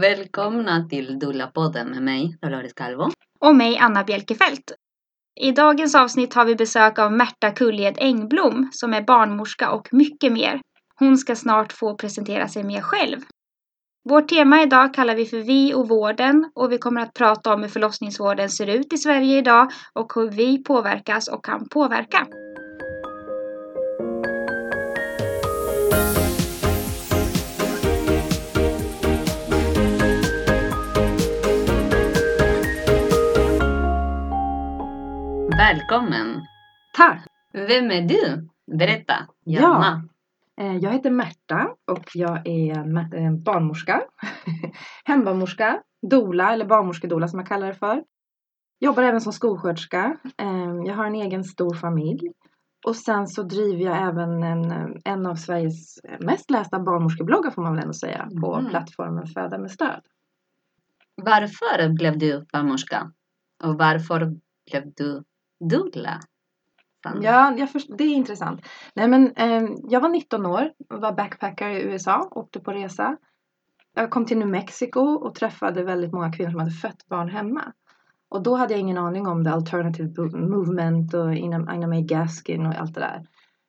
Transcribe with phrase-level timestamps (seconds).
[0.00, 3.10] Välkomna till Dulla-podden med mig, Dolores Calvo.
[3.40, 4.72] Och mig, Anna Bjelkefelt.
[5.40, 10.32] I dagens avsnitt har vi besök av Märta Kulled Engblom som är barnmorska och mycket
[10.32, 10.60] mer.
[10.98, 13.18] Hon ska snart få presentera sig mer själv.
[14.08, 17.62] Vårt tema idag kallar vi för Vi och vården och vi kommer att prata om
[17.62, 22.26] hur förlossningsvården ser ut i Sverige idag och hur vi påverkas och kan påverka.
[35.58, 36.42] Välkommen!
[36.96, 37.26] Tack!
[37.52, 38.48] Vem är du?
[38.78, 39.60] Berätta, Ja.
[39.60, 40.08] gärna.
[40.60, 44.02] Eh, Jag heter Märta och jag är barnmorska,
[45.04, 48.02] hembarnmorska, dola eller barnmorskedola som jag kallar det för.
[48.80, 50.16] Jobbar även som skolsköterska.
[50.38, 52.32] Eh, Jag har en egen stor familj.
[52.86, 57.62] Och sen så driver jag även en, eh, en av Sveriges mest lästa barnmorskebloggar får
[57.62, 58.70] man väl ändå säga på Mhm.
[58.70, 60.00] plattformen Föda med stöd.
[61.14, 63.12] Varför blev du barnmorska?
[63.64, 64.18] Och varför
[64.70, 65.22] blev du
[65.60, 66.20] doula?
[67.02, 67.22] Fan.
[67.22, 68.66] Ja, jag först- det är intressant.
[68.94, 73.16] Nej, men, eh, jag var 19 år och var backpacker i USA, åkte på resa.
[73.94, 77.72] Jag kom till New Mexico och träffade väldigt många kvinnor som hade fött barn hemma.
[78.28, 82.66] Och då hade jag ingen aning om the alternative movement och Ina Ina May Gaskin
[82.66, 83.26] och allt det där.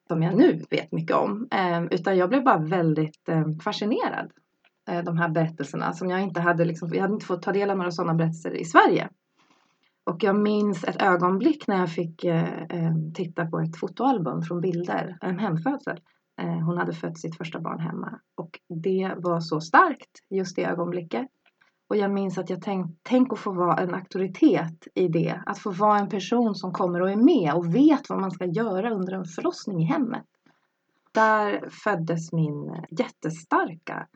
[0.08, 1.48] Som jag nu vet mycket om.
[1.52, 4.32] Eh, utan jag blev bara väldigt eh, fascinerad.
[4.90, 7.70] Eh, de här berättelserna som jag inte hade liksom, jag hade inte fått ta del
[7.70, 9.10] av några sådana berättelser i Sverige.
[10.10, 14.62] Och jag minns ett ögonblick när jag fick eh, eh, titta på ett fotoalbum från
[14.62, 16.00] bilder, en hemfödsel.
[16.42, 18.20] Eh, hon hade fött sitt första barn hemma.
[18.38, 21.28] Och det var så starkt just det ögonblicket.
[21.90, 25.44] Och jag minns att jag tänkte, tänk att få vara en auktoritet i det.
[25.46, 28.46] Att få vara en person som kommer och är med och vet vad man ska
[28.46, 30.26] göra under en förlossning i hemmet.
[31.12, 34.08] Där föddes min jättestarka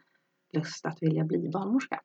[0.54, 2.00] lust att vilja bli barnmorska.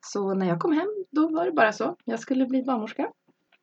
[0.00, 1.96] Så när jag kom hem, då var det bara så.
[2.04, 3.08] Jag skulle bli barnmorska.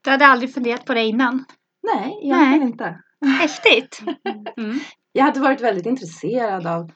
[0.04, 1.46] Du hade aldrig funderat på det innan?
[1.84, 2.70] Nej, egentligen Nej.
[2.70, 3.02] inte.
[3.26, 4.02] Häftigt!
[4.58, 4.80] Mm.
[5.12, 6.92] Jag hade varit väldigt intresserad av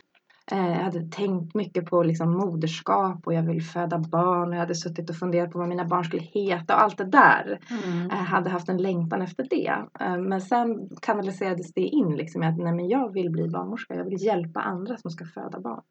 [0.51, 4.59] eh, jag hade tänkt mycket på liksom moderskap och jag vill föda barn och jag
[4.59, 7.59] hade suttit och funderat på vad mina barn skulle heta och allt det där.
[7.85, 8.07] Mm.
[8.09, 9.73] Jag hade haft en längtan efter det.
[9.99, 13.95] Eh, Men sen kanaliserades det in liksom att nej men jag vill bli barnmorska.
[13.95, 15.81] Jag vill hjälpa andra som ska föda barn.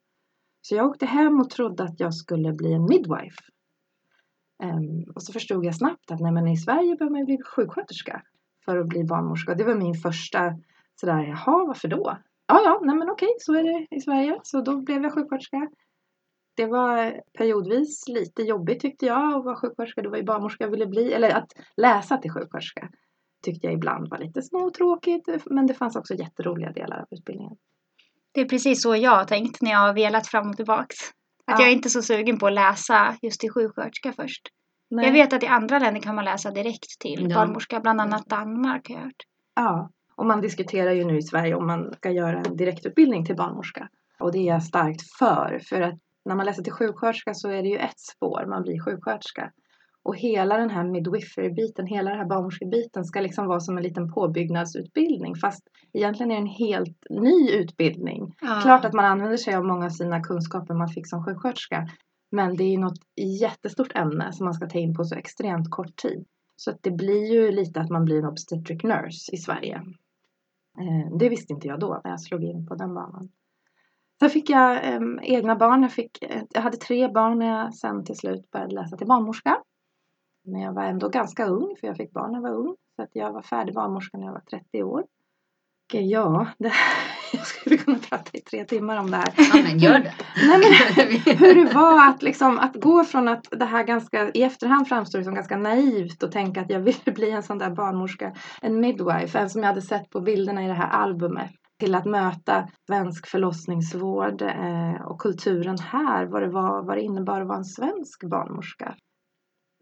[0.63, 3.43] Så jag åkte hem och trodde att jag skulle bli en midwife.
[4.63, 8.23] Um, och så förstod jag snabbt att nej men i Sverige behöver man bli sjuksköterska
[8.65, 9.55] för att bli barnmorska.
[9.55, 10.55] Det var min första
[11.01, 12.19] sådär, jaha varför då?
[12.47, 14.41] Ja, ja, nej men okej, så är det i Sverige.
[14.43, 15.69] Så då blev jag sjuksköterska.
[16.57, 20.03] Det var periodvis lite jobbigt tyckte jag att vara sjuksköterska.
[20.03, 22.91] Det var ju barnmorska jag ville bli, eller att läsa till sjuksköterska.
[23.45, 27.57] Tyckte jag ibland var lite småtråkigt, men det fanns också jätteroliga delar av utbildningen.
[28.33, 30.97] Det är precis så jag har tänkt när jag har velat fram och tillbaks.
[31.45, 31.61] Att Ja.
[31.61, 34.49] jag är inte så sugen på att läsa just till sjuksköterska först.
[34.91, 35.07] Nej.
[35.07, 37.35] Jag vet att i andra länder kan man läsa direkt till Ja.
[37.37, 39.23] barnmorska, bland annat Danmark har jag hört.
[39.55, 43.37] Ja, och man diskuterar ju nu i Sverige om man ska göra en direktutbildning till
[43.37, 43.89] barnmorska.
[44.21, 47.63] Och det är jag starkt för, för att när man läser till sjuksköterska så är
[47.63, 49.51] det ju ett spår, man blir sjuksköterska.
[50.03, 54.13] Och hela den här midwifery-biten, hela den här barnmorskebiten ska liksom vara som en liten
[54.13, 55.35] påbyggnadsutbildning.
[55.37, 55.63] Fast
[55.93, 58.35] egentligen är det en helt ny utbildning.
[58.41, 58.61] Ja.
[58.63, 61.89] Klart att man använder sig av många av sina kunskaper man fick som sjuksköterska.
[62.33, 62.99] Men det är något
[63.41, 66.25] jättestort ämne som man ska ta in på så extremt kort tid.
[66.57, 69.75] Så att det blir ju lite att man blir en obstetric nurse i Sverige.
[70.79, 73.29] Eh, Det visste inte jag då när jag slog in på den banan.
[74.21, 75.83] Sen fick jag eh, egna barn.
[75.83, 76.19] Jag, fick,
[76.51, 79.59] jag hade tre barn när jag sen till slut började läsa till barnmorska.
[80.45, 82.77] Men jag var ändå ganska ung, för jag fick barn när jag var ung.
[82.97, 85.05] Så att jag var färdig barnmorska när jag var 30 år.
[85.95, 86.73] Och ja, det,
[87.33, 89.35] jag skulle kunna prata i tre timmar om det här.
[89.37, 90.13] Ja, men gör det.
[90.49, 94.43] Nej, men, hur det var att, liksom, att gå från att det här ganska i
[94.43, 98.33] efterhand framstår som ganska naivt och tänka att jag ville bli en sån där barnmorska,
[98.63, 102.07] en midwife, en som jag hade sett på bilderna i det här albumet till att
[102.07, 107.59] möta svensk förlossningsvård eh, och kulturen här, vad det, var, vad det innebar att vara
[107.59, 108.95] en svensk barnmorska.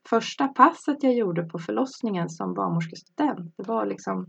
[0.08, 4.26] Första passet jag gjorde på förlossningen som barnmorskestudent, det var liksom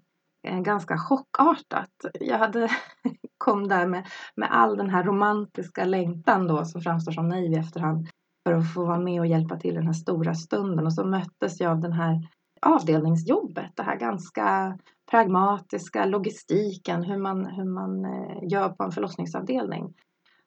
[0.48, 1.92] eh, ganska chockartat.
[2.20, 2.70] Jag hade
[3.38, 7.56] kom där med, med all den här romantiska längtan då som framstår som naiv i
[7.56, 8.08] efterhand
[8.48, 11.60] för att få vara med och hjälpa till den här stora stunden och så möttes
[11.60, 12.28] jag av den här
[12.62, 14.78] avdelningsjobbet, det här ganska
[15.12, 19.94] pragmatiska logistiken, hur man, hur man eh, gör på en förlossningsavdelning.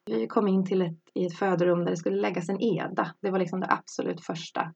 [0.05, 3.11] Vi kom in till ett, i ett föderum där det skulle läggas en EDA.
[3.21, 4.73] Det var liksom det absolut första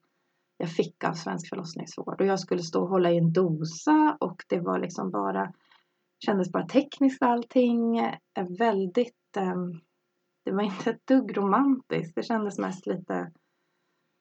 [0.57, 2.21] jag fick av svensk förlossningsvård.
[2.21, 5.53] Och jag skulle stå och hålla i en dosa och det var liksom bara
[6.25, 7.99] kändes bara tekniskt allting.
[7.99, 9.55] eh, Väldigt, eh,
[10.45, 12.15] Det var inte ett dugg romantiskt.
[12.15, 13.31] Det kändes mest lite...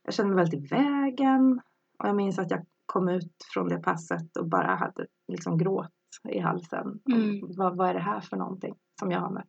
[0.05, 1.61] Jag kände mig väldigt i vägen.
[1.99, 5.91] Och jag minns att jag kom ut från det passet och bara hade liksom gråt
[6.29, 7.01] i halsen.
[7.13, 7.41] Mm.
[7.57, 9.49] Vad, vad är det här för någonting som jag har mött?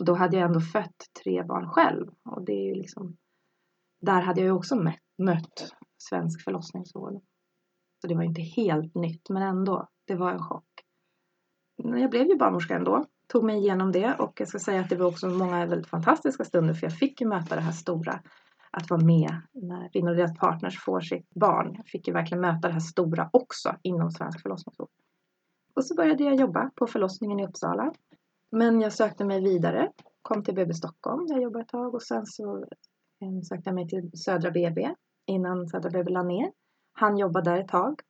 [0.00, 2.10] Och då hade jag ändå fött tre barn själv.
[2.24, 3.16] Och det är ju liksom...
[4.00, 7.20] Där hade jag ju också mött, mött svensk förlossningsvård.
[8.00, 9.88] Så det var inte helt nytt, men ändå.
[10.06, 10.64] Det var en chock.
[11.76, 13.04] Jag blev ju barnmorska ändå.
[13.26, 16.44] Tog mig igenom det och jag ska säga att det var också många väldigt fantastiska
[16.44, 18.20] stunder för jag fick ju möta det här stora.
[18.70, 21.74] Att vara med när kvinnor och deras partners får sitt barn.
[21.76, 24.88] Jag fick ju verkligen möta det här stora också inom svensk förlossningsvård.
[25.74, 27.92] Och så började jag jobba på förlossningen i Uppsala.
[28.52, 29.92] Men jag sökte mig vidare.
[30.22, 31.26] Kom till BB Stockholm.
[31.26, 32.56] där Jag jobbade ett tag och sen så
[33.22, 34.94] eh, sökte jag mig till Södra BB
[35.30, 36.52] innan Södra BB la ner.
[36.92, 38.00] Han jobbade där ett tag.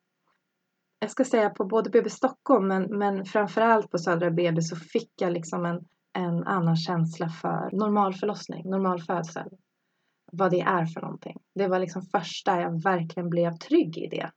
[0.99, 5.13] Jag ska säga på både BB Stockholm men, men framförallt på Södra BB så fick
[5.21, 5.81] jag liksom en,
[6.19, 9.49] en annan känsla för normal förlossning, normal födsel.
[10.33, 11.37] Vad det är för någonting.
[11.55, 14.31] Det var liksom första jag verkligen blev trygg i det.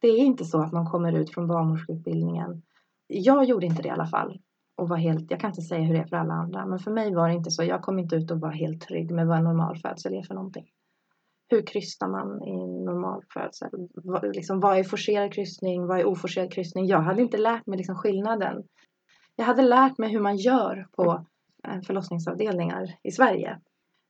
[0.00, 2.62] Det är inte så att man kommer ut från barnmorskeutbildningen.
[3.06, 4.40] Jag gjorde inte det i alla fall.
[4.76, 6.66] Och var helt, jag kan inte säga hur det är för alla andra.
[6.66, 7.64] Men för mig var det inte så.
[7.64, 10.34] Jag kom inte ut och var helt trygg med vad en normal födsel är för
[10.34, 10.66] någonting.
[11.52, 13.70] Hur krystar man i normal födsel?
[13.94, 15.86] Vad, liksom, vad är forcerad kryssning?
[15.86, 16.86] Vad är oforcerad kryssning?
[16.86, 18.62] Jag hade inte lärt mig liksom skillnaden.
[19.36, 21.26] Jag hade lärt mig hur man gör på
[21.68, 23.60] eh, förlossningsavdelningar i Sverige.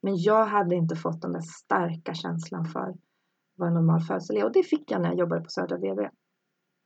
[0.02, 2.94] Men jag hade inte fått den där starka känslan för
[3.56, 4.44] vad en normal födsel är.
[4.44, 6.10] Och det fick jag när jag jobbade på Södra BB.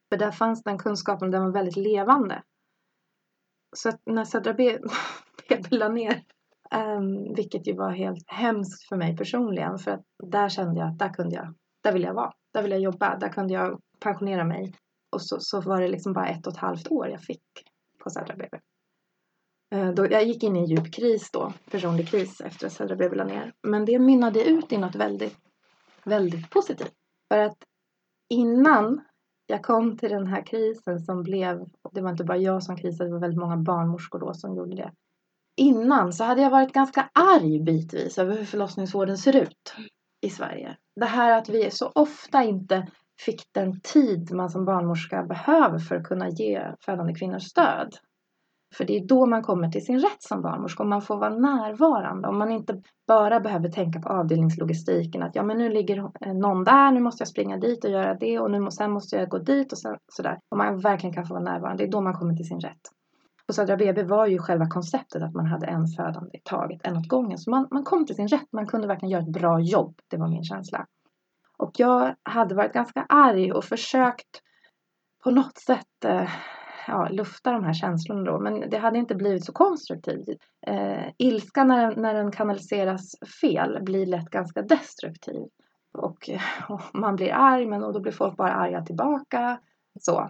[0.08, 2.42] För där fanns den kunskapen, den var väldigt levande.
[3.76, 4.78] Så att när Södra BB
[5.76, 6.22] la ner,
[6.74, 10.98] um, vilket ju var helt hemskt för mig personligen, för att där kände jag att
[10.98, 14.44] där kunde jag, där ville jag vara, där ville jag jobba, där kunde jag pensionera
[14.44, 14.74] mig.
[15.12, 17.42] Och så, så var det liksom bara ett och ett halvt år jag fick
[18.04, 18.56] på Södra BB.
[19.74, 22.72] Uh, ehm, Då, jag gick in i en djup kris då, personlig kris efter att
[22.72, 23.52] Södra BB la ner.
[23.62, 25.36] Men det mynnade ut i något väldigt,
[26.04, 26.92] väldigt positivt.
[27.28, 27.58] För att
[28.28, 29.00] innan
[29.46, 33.08] jag kom till den här krisen som blev, det var inte bara jag som krisade,
[33.08, 34.92] det var väldigt många barnmorskor då som gjorde det.
[35.56, 39.74] Innan så hade jag varit ganska arg bitvis över hur förlossningsvården ser ut
[40.26, 40.76] i Sverige.
[41.00, 42.86] Det här att vi så ofta inte
[43.20, 47.96] fick den tid man som barnmorska behöver för att kunna ge födande kvinnor stöd.
[48.76, 51.36] För det är då man kommer till sin rätt som barnmorska, om man får vara
[51.36, 52.28] närvarande.
[52.28, 56.64] Om man inte bara behöver tänka på avdelningslogistiken, att ja men nu ligger eh, någon
[56.64, 59.38] där, nu måste jag springa dit och göra det och nu sen måste jag gå
[59.38, 60.38] dit och sen, sådär.
[60.48, 62.95] Om man verkligen kan få vara närvarande, det är då man kommer till sin rätt.
[63.46, 66.96] På Södra BB var ju själva konceptet att man hade en födande i taget, en
[66.96, 67.38] åt gången.
[67.38, 70.16] Så man, man kom till sin rätt, man kunde verkligen göra ett bra jobb, det
[70.16, 70.86] var min känsla.
[71.58, 74.42] Och jag hade varit ganska arg och försökt
[75.24, 76.28] på något sätt eh,
[76.86, 78.40] ja, lufta de här känslorna då.
[78.40, 80.28] Men det hade inte blivit så konstruktivt.
[80.66, 85.42] Eh, ilska när, den- när den kanaliseras fel blir lätt ganska destruktiv.
[85.98, 89.60] Och, eh, och man blir arg men och då blir folk bara arga tillbaka.
[90.00, 90.20] Så.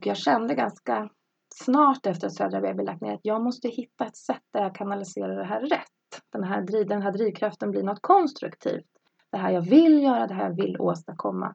[0.00, 1.08] Och jag kände ganska
[1.54, 4.74] snart efter att Södra BB lagt ner att jag måste hitta ett sätt där jag
[4.74, 6.22] kanaliserar det här rätt.
[6.32, 8.86] Den här, driv, den här drivkraften blir något konstruktivt.
[9.32, 11.54] Det här jag vill göra, det här jag vill åstadkomma.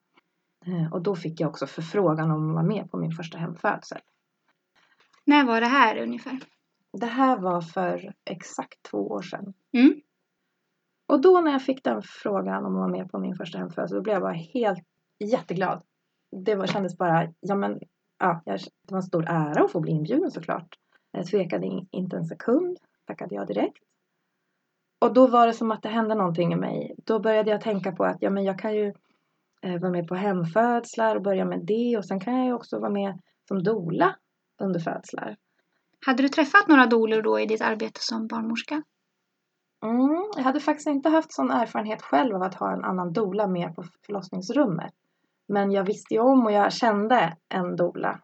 [0.66, 4.00] Eh, Och då fick jag också förfrågan om att vara med på min första hemfödsel.
[5.26, 6.40] När var det här ungefär?
[6.94, 9.54] Det här var för exakt två år sedan.
[9.78, 10.02] Mm.
[11.08, 13.96] Och då när jag fick den frågan om att vara med på min första hemfödsel,
[13.98, 14.84] då blev jag bara helt
[15.32, 15.84] jätteglad.
[16.46, 17.80] Det var, kändes bara, ja men,
[18.26, 20.76] ja, det var en stor ära att få bli inbjuden såklart.
[21.12, 22.78] Jag tvekade in, inte en sekund,
[23.08, 23.84] tackade jag direkt.
[25.00, 26.96] Och då var det som att det hände någonting i mig.
[26.98, 28.94] Då började jag tänka på att ja, men jag kan ju
[29.62, 32.80] eh, vara med på hemfödslar och börja med det och sen kan jag ju också
[32.80, 34.16] vara med som doula
[34.60, 35.36] under födslar.
[36.06, 38.84] Hade du träffat några doulor då i ditt arbete som barnmorska?
[39.84, 43.48] Mm, jag hade faktiskt inte haft sån erfarenhet själv av att ha en annan doula
[43.48, 44.94] med på förlossningsrummet.
[45.48, 48.20] Men jag visste ju om och jag kände en doula,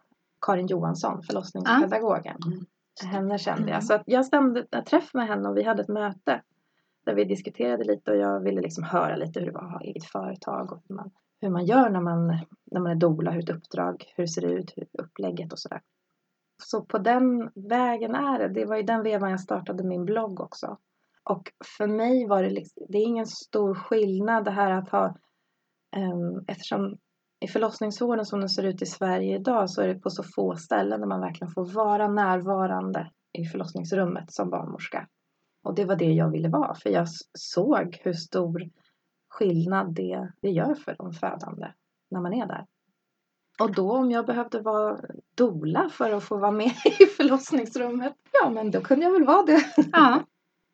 [0.46, 2.36] Karin Johansson, förlossningspedagogen.
[2.46, 2.66] Mm.
[3.12, 3.74] Henne kände Mm.
[3.74, 3.84] jag.
[3.84, 6.42] Så att jag stämde en träff med henne och vi hade ett möte
[7.06, 9.80] där vi diskuterade lite och jag ville liksom höra lite hur det var att ha
[9.80, 11.10] eget företag och hur man,
[11.40, 12.26] hur man gör när man,
[12.70, 15.80] när man är doula, hur ett uppdrag, hur det ser ut, hur upplägget och sådär.
[16.62, 18.48] Så på den vägen är det.
[18.48, 20.78] Det var i den vevan jag startade min blogg också.
[21.24, 25.06] Och för mig var det liksom, det är ingen stor skillnad det här att ha,
[25.96, 26.98] um, eftersom
[27.42, 30.56] i förlossningsvården som den ser ut i Sverige idag så är det på så få
[30.56, 35.08] ställen där man verkligen får vara närvarande i förlossningsrummet som barnmorska.
[35.62, 37.06] Och det var det jag ville vara för jag
[37.38, 38.62] såg hur stor
[39.28, 41.72] skillnad det, det gör för de födande
[42.10, 42.66] när man är där.
[43.60, 45.00] Och då om jag behövde vara
[45.34, 49.42] dola för att få vara med i förlossningsrummet, ja men då kunde jag väl vara
[49.42, 49.62] det.
[49.92, 50.22] Ja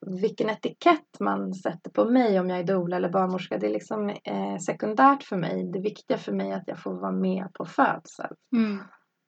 [0.06, 4.08] vilken etikett man sätter på mig om jag är doula eller barnmorska, det är liksom
[4.08, 5.70] eh, sekundärt för mig.
[5.72, 8.34] Det viktiga för mig är att jag får vara med på födseln.
[8.56, 8.78] Mm.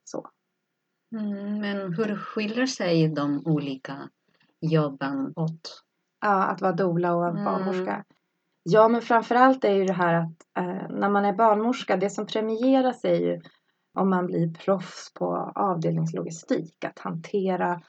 [0.03, 0.27] Så.
[1.15, 4.09] Mm, men hur skiljer sig de olika
[4.61, 5.83] jobben åt?
[6.21, 7.45] Ja, att vara doula och Mm.
[7.45, 8.03] barnmorska.
[8.63, 12.25] Ja, men framförallt är ju det här att eh, när man är barnmorska, det som
[12.27, 13.41] premieras är ju
[13.93, 17.81] om man blir proffs på avdelningslogistik, att hantera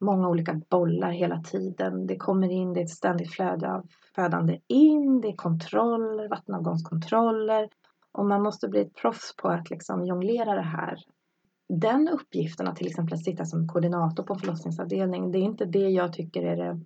[0.00, 2.06] många olika bollar hela tiden.
[2.06, 7.68] Det kommer in, det är ett ständigt flöde av födande in, det är kontroller, vattenavgångskontroller
[8.12, 10.98] och man måste bli ett proffs på att liksom jonglera det här.
[11.68, 15.88] Den uppgiften att till exempel sitta som koordinator på en förlossningsavdelning, det är inte det
[15.88, 16.80] jag tycker är det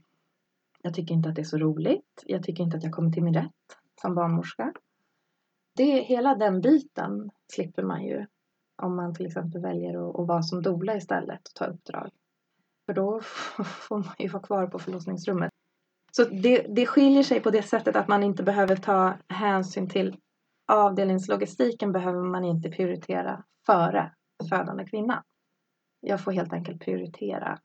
[0.82, 2.22] jag tycker inte att det är så roligt.
[2.26, 3.50] Jag tycker inte att jag kommer till min rätt
[4.00, 4.72] som barnmorska.
[5.76, 8.26] Det, hela den biten slipper man ju
[8.82, 12.10] om man till exempel väljer att, att vara som doula istället och ta uppdrag.
[12.92, 13.20] För då
[13.64, 15.50] får man ju vara kvar på förlossningsrummet.
[16.12, 20.16] Så det, det skiljer sig på det sättet att man inte behöver ta hänsyn till
[20.72, 24.12] avdelningslogistiken behöver man inte prioritera före
[24.48, 25.24] födande kvinna.
[26.00, 27.58] Jag får helt enkelt prioritera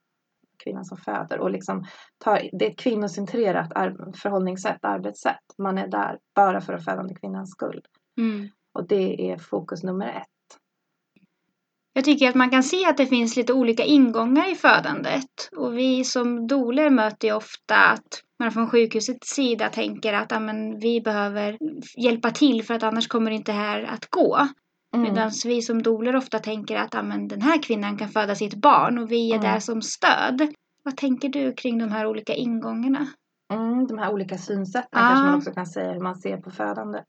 [0.63, 1.86] kvinnan som föder och liksom
[2.17, 3.74] tar, det är ett kvinnocentrerat
[4.15, 5.43] förhållningssätt, arbetssätt.
[5.57, 7.81] Man är där bara för den födande kvinnans skull.
[8.17, 8.50] Mm.
[8.74, 10.37] Och det är fokus nummer ett.
[11.97, 15.49] Jag tycker att man kan se att det finns lite olika ingångar i födandet.
[15.57, 20.39] Och vi som doler möter ju ofta att man från sjukhusets sida tänker att ja,
[20.39, 21.57] men, vi behöver
[22.03, 24.37] hjälpa till för att annars kommer det inte här att gå.
[24.95, 25.03] Mm.
[25.13, 28.55] Medan vi som doler ofta tänker att ja, men, den här kvinnan kan föda sitt
[28.55, 29.51] barn och vi är Mm.
[29.51, 30.47] där som stöd.
[30.83, 33.07] Vad tänker du kring de här olika ingångarna?
[33.53, 34.99] Mm, de här olika synsätten Ja.
[34.99, 37.03] kanske man också kan säga hur man ser på födande.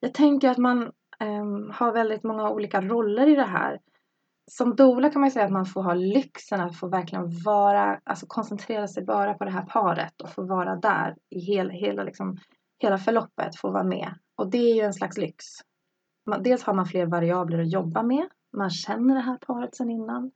[0.00, 0.82] Jag tänker att man
[1.20, 3.78] ehm, har väldigt många olika roller i det här.
[4.50, 8.26] Som doula kan man säga att man får ha lyxen att få verkligen vara, alltså
[8.26, 12.36] koncentrera sig bara på det här paret och få vara där i hela, hela, liksom,
[12.78, 14.14] hela förloppet, få vara med.
[14.36, 15.44] Och det är ju en slags lyx.
[16.26, 19.90] Man, dels har man fler variabler att jobba med, man känner det här paret sedan
[19.90, 20.30] innan.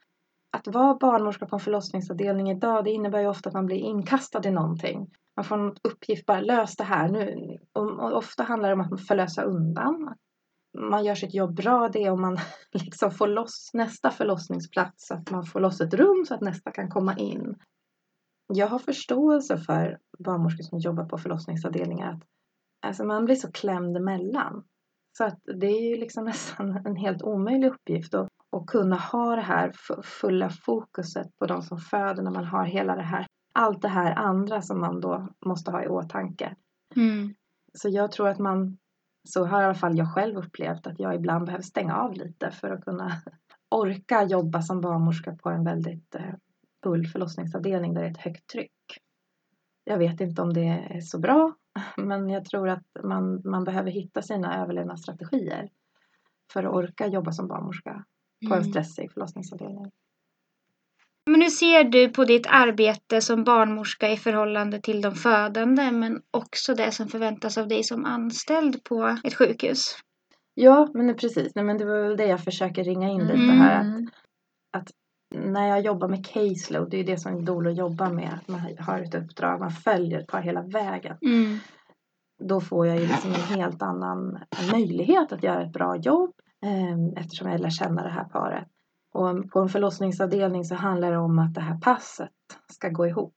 [0.51, 4.49] Att vara barnmorska på en förlossningsavdelning idag, det innebär ju ofta att man blir inkastad
[4.49, 5.11] i någonting.
[5.37, 7.59] Man får en uppgift, bara lös det här nu.
[7.73, 10.15] Och, och ofta handlar det om att förlösa undan.
[10.79, 12.39] Man gör sitt jobb bra, det är om man
[12.73, 16.71] liksom får loss nästa förlossningsplats, så att man får loss ett rum så att nästa
[16.71, 17.55] kan komma in.
[18.47, 22.13] Jag har förståelse för barnmorskor som jobbar på förlossningsavdelningar.
[22.13, 22.23] Att,
[22.87, 24.65] alltså man blir så klämd emellan.
[25.19, 29.37] Så att det är ju liksom nästan en helt omöjlig uppgift att, att kunna ha
[29.37, 33.27] det här fu- fulla fokuset på de som föder när man har hela det här,
[33.55, 36.57] allt det här andra som man då måste ha i åtanke.
[36.97, 37.35] Mm.
[37.75, 38.79] Så jag tror att man,
[39.29, 42.51] så har i alla fall jag själv upplevt att jag ibland behöver stänga av lite
[42.51, 43.13] för att kunna
[43.71, 46.35] orka jobba som barnmorska på en väldigt eh,
[46.85, 48.73] full förlossningsavdelning där det är ett högt tryck.
[49.85, 51.55] Jag vet inte om det är så bra,
[51.97, 55.69] men jag tror att man, man behöver hitta sina överlevnadsstrategier
[56.53, 58.05] för att orka jobba som barnmorska
[58.49, 58.71] på en Mm.
[58.73, 59.91] stressig förlossningsavdelning.
[61.31, 66.23] Men hur ser du på ditt arbete som barnmorska i förhållande till de födande men
[66.31, 69.97] också det som förväntas av dig som anställd på ett sjukhus?
[70.55, 71.55] Ja, men precis.
[71.55, 73.61] Nej, men det var väl det jag försöker ringa in lite Mm.
[73.61, 74.07] här.
[74.77, 74.91] Att
[75.35, 78.61] när jag jobbar med caseload, det är ju det som doula jobbar med, att man
[78.79, 81.17] har ett uppdrag, man följer ett par hela vägen.
[81.23, 81.59] Mm.
[82.43, 84.39] Då får jag ju liksom en helt annan
[84.73, 86.31] möjlighet att göra ett bra jobb
[86.65, 88.69] eh, eftersom jag lär känna det här paret.
[89.15, 92.31] Och på en förlossningsavdelning så handlar det om att det här passet
[92.73, 93.35] ska gå ihop.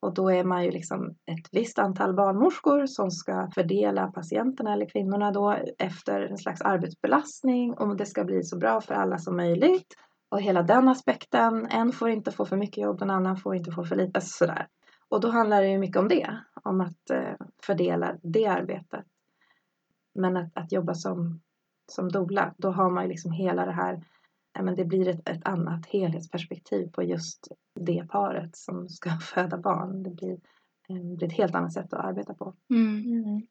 [0.00, 4.86] Och då är man ju liksom ett visst antal barnmorskor som ska fördela patienterna eller
[4.86, 9.36] kvinnorna då efter en slags arbetsbelastning och det ska bli så bra för alla som
[9.36, 9.94] möjligt.
[10.28, 13.70] Och hela den aspekten, en får inte få för mycket jobb, en annan får inte
[13.70, 14.66] få för lite, alltså sådär.
[15.08, 19.04] Och då handlar det ju mycket om det, om att eh, fördela det arbetet.
[20.14, 21.40] Men att, att jobba som,
[21.92, 24.04] som doula, då har man ju liksom hela det här,
[24.60, 27.48] men det blir ett, ett annat helhetsperspektiv på just
[27.80, 30.02] det paret som ska föda barn.
[30.02, 30.32] Det blir,
[30.88, 32.54] eh, det blir ett helt annat sätt att arbeta på.
[32.70, 33.46] Mm.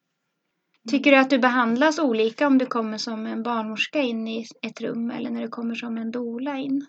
[0.90, 4.82] Tycker du att du behandlas olika om du kommer som en barnmorska in i ett
[4.82, 6.86] rum eller när du kommer som en doula in?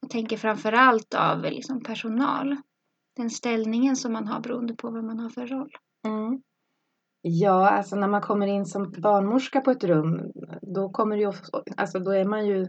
[0.00, 2.56] Jag tänker framför allt av liksom personal.
[3.16, 5.70] Den ställningen som man har beroende på vad man har för roll.
[6.06, 6.42] Mm.
[7.20, 11.32] Ja, alltså när man kommer in som barnmorska på ett rum, då kommer ju,
[11.76, 12.66] alltså då är man ju,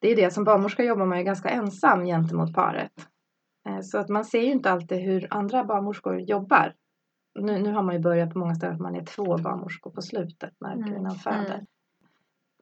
[0.00, 2.92] det är det, som barnmorska jobbar man ju ganska ensam gentemot paret.
[3.68, 6.74] Eh, Så att man ser ju inte alltid hur andra barnmorskor jobbar.
[7.38, 10.02] Nu, nu har man ju börjat på många ställen att man är två barnmorskor på
[10.02, 11.54] slutet när Mm, kvinnan föder.
[11.54, 11.66] mm.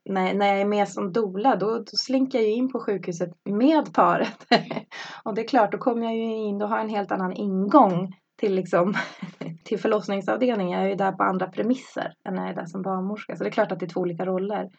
[0.09, 3.29] När, när jag är med som doula då, då slinker jag ju in på sjukhuset
[3.49, 4.45] med paret
[5.23, 7.33] Och det är klart, då kommer jag ju in, då har jag en helt annan
[7.33, 8.93] ingång till, liksom,
[9.63, 10.79] till förlossningsavdelningen.
[10.79, 13.35] Jag är ju där på andra premisser än när jag är där som barnmorska.
[13.35, 14.69] Så det är klart att det är två olika roller.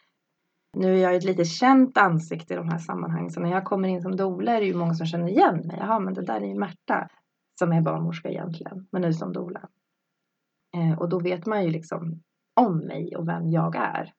[0.79, 3.31] Nu är jag ett lite känt ansikte i de här sammanhangen.
[3.31, 5.77] Så när jag kommer in som doula är det ju många som känner igen mig.
[5.79, 7.07] Jaha, men det där är ju Märta
[7.59, 9.69] som är barnmorska egentligen, men nu som doula.
[10.75, 12.21] Eh, och då vet man ju liksom
[12.55, 14.13] om mig och vem jag är.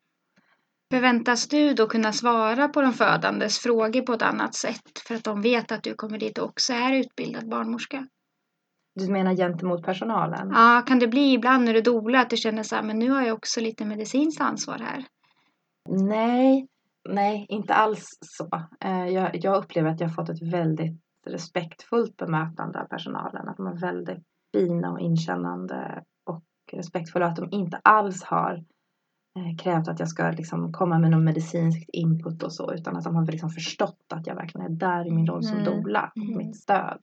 [0.91, 5.25] Förväntas du då kunna svara på de födandes frågor på ett annat sätt för att
[5.25, 8.07] de vet att du kommer dit och också är utbildad barnmorska?
[8.95, 10.51] Du menar gentemot personalen?
[10.55, 13.11] Ja, kan det bli ibland när du dolar att du känner så här, men nu
[13.11, 15.05] har jag också lite medicinskt ansvar här?
[15.89, 16.69] Nej,
[17.09, 18.49] nej, inte alls så.
[18.81, 23.49] Eh, jag, jag upplever att jag har fått ett väldigt respektfullt bemötande av personalen.
[23.49, 27.27] Att de är väldigt fina och inkännande och respektfulla.
[27.27, 28.65] Att de inte alls har
[29.37, 32.73] eh, krävt att jag ska liksom komma med någon medicinsk input och så.
[32.75, 35.59] Utan att de har liksom förstått att jag verkligen är där i min roll som
[35.59, 35.65] Mm.
[35.65, 36.13] doula.
[36.17, 36.37] Mm.
[36.39, 36.99] Mitt stöd.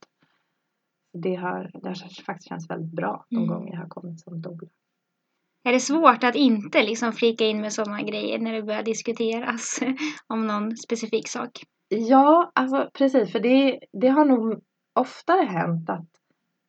[1.12, 3.48] Det har, det har faktiskt känts väldigt bra de Mm.
[3.48, 4.68] gånger jag har kommit som doula.
[5.66, 9.80] Är det svårt att inte liksom flika in med sådana grejer när det börjar diskuteras
[10.26, 11.50] om någon specifik sak?
[11.88, 13.32] Ja, alltså precis.
[13.32, 14.60] För det, det har nog
[14.94, 16.06] oftare hänt att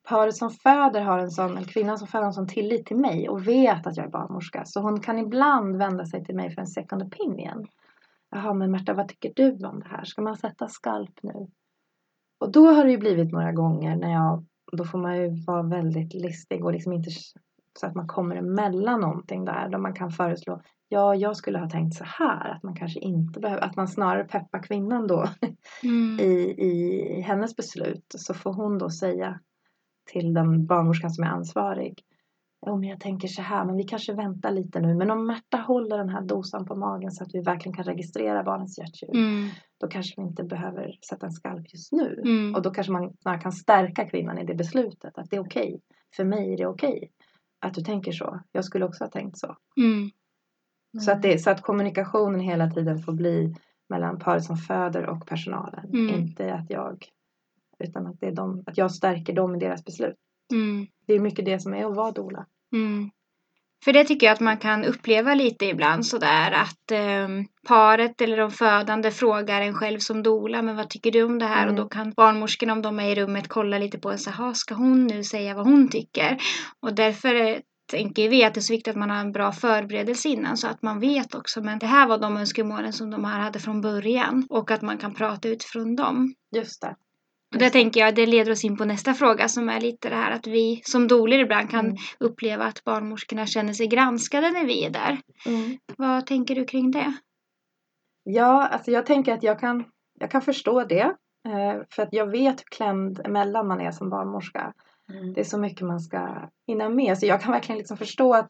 [0.09, 2.97] paret som föder har en sån, eller kvinnan som föder har en sån tillit till
[2.97, 4.65] mig och vet att jag är barnmorska.
[4.65, 7.67] Så hon kan ibland vända sig till mig för en second opinion.
[8.29, 10.03] Jaha, men Märta, vad tycker du om det här?
[10.03, 11.47] Ska man sätta skalp nu?
[12.39, 15.63] Och då har det ju blivit några gånger när jag, då får man ju vara
[15.63, 17.09] väldigt listig och liksom inte
[17.79, 19.69] så att man kommer emellan någonting där.
[19.69, 23.39] Där man kan föreslå, ja, jag skulle ha tänkt så här, att man kanske inte
[23.39, 25.25] behöver, att man snarare peppar kvinnan då
[25.83, 26.19] Mm.
[26.19, 28.05] i, i hennes beslut.
[28.17, 29.39] Så får hon då säga
[30.11, 32.03] till den barnmorskan som är ansvarig.
[32.65, 34.95] Men jag tänker så här, men vi kanske väntar lite nu.
[34.95, 38.43] Men om Märta håller den här dosan på magen så att vi verkligen kan registrera
[38.43, 39.15] barnets hjärtljud.
[39.15, 39.49] Mm.
[39.79, 42.21] Då kanske vi inte behöver sätta en skalp just nu.
[42.25, 42.55] Mm.
[42.55, 45.17] Och då kanske man snarare kan stärka kvinnan i det beslutet.
[45.17, 45.81] Att det är okej.
[46.15, 47.11] För mig är det okej.
[47.59, 48.39] Att du tänker så.
[48.51, 49.57] Jag skulle också ha tänkt så.
[49.77, 50.09] Mm.
[51.05, 53.55] Så, att det, så att kommunikationen hela tiden får bli
[53.89, 55.85] mellan paret som föder och personalen.
[55.85, 56.15] Mm.
[56.15, 57.05] Inte att jag,
[57.79, 60.15] utan att, det är de, att jag stärker dem i deras beslut.
[60.53, 60.87] Mm.
[61.05, 62.45] Det är mycket det som är att vara doula.
[62.73, 63.09] Mm.
[63.83, 68.37] För det tycker jag att man kan uppleva lite ibland sådär att ehm, paret eller
[68.37, 71.63] de födande frågar en själv som doula men vad tycker du om det här?
[71.63, 71.69] Mm.
[71.69, 74.53] Och då kan barnmorskorna om de är i rummet kolla lite på en så här,
[74.53, 76.37] ska hon nu säga vad hon tycker?
[76.81, 77.57] Och därför eh,
[77.91, 80.67] tänker vi att det är så viktigt att man har en bra förberedelse innan så
[80.67, 83.81] att man vet också men det här var de önskemålen som de här hade från
[83.81, 86.33] början och att man kan prata utifrån dem.
[86.55, 86.95] Just det.
[87.57, 90.15] Och där tänker jag, det leder oss in på nästa fråga som är lite det
[90.15, 91.97] här att vi som doulor ibland kan Mm.
[92.19, 95.17] uppleva att barnmorskorna känner sig granskade när vi är där.
[95.45, 95.77] Mm.
[95.97, 97.13] Vad tänker du kring det?
[98.23, 99.85] Ja, alltså jag tänker att jag kan,
[100.19, 101.01] jag kan förstå det.
[101.47, 104.73] Eh, för att jag vet hur klämd emellan man är som barnmorska.
[105.13, 105.33] Mm.
[105.33, 107.17] Det är så mycket man ska hinna med.
[107.17, 108.49] Så jag kan verkligen liksom förstå att,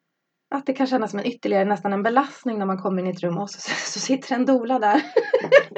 [0.56, 3.12] att det kan kännas som en ytterligare nästan en belastning när man kommer in i
[3.12, 3.60] ett rum och så,
[3.92, 5.02] så sitter en doula där.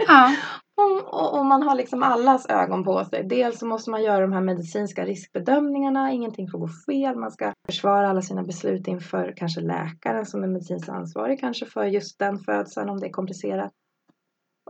[0.07, 0.35] Ja.
[1.11, 3.23] Och, och, man har liksom allas ögon på sig.
[3.23, 6.11] Dels så måste man göra de här medicinska riskbedömningarna.
[6.11, 7.15] Ingenting får gå fel.
[7.15, 11.85] Man ska försvara alla sina beslut inför kanske läkaren som är medicinskt ansvarig kanske för
[11.85, 13.71] just den födseln om det är komplicerat.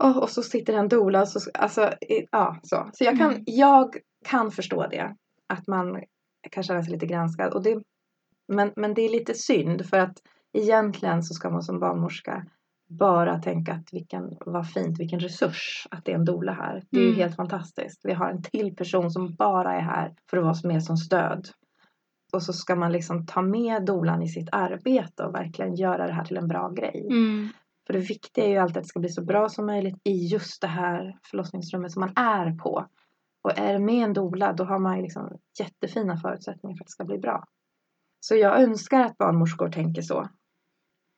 [0.02, 1.92] Och, och så sitter en doula och så, alltså,
[2.30, 2.90] ja, så.
[2.92, 3.42] Så jag kan, Mm.
[3.46, 5.16] jag kan förstå det.
[5.46, 6.02] Att man
[6.50, 7.52] kan känna sig lite granskad.
[7.52, 7.82] Och det,
[8.48, 10.16] men, men det är lite synd för att
[10.52, 12.46] egentligen så ska man som barnmorska
[12.90, 16.82] bara tänka att vilken, vad fint, vilken resurs att det är en doula här.
[16.90, 17.16] Det är Mm.
[17.16, 18.00] helt fantastiskt.
[18.04, 21.48] Vi har en till person som bara är här för att vara med som stöd.
[22.32, 26.12] Och så ska man liksom ta med dolan i sitt arbete och verkligen göra det
[26.12, 27.06] här till en bra grej.
[27.10, 27.48] Mm.
[27.86, 30.26] För det viktiga är ju alltid att det ska bli så bra som möjligt i
[30.26, 32.86] just det här förlossningsrummet som man är på.
[33.42, 36.86] Och är det med en doula då har man ju liksom jättefina förutsättningar för att
[36.86, 37.44] det ska bli bra.
[38.20, 40.28] Så jag önskar att barnmorskor tänker så.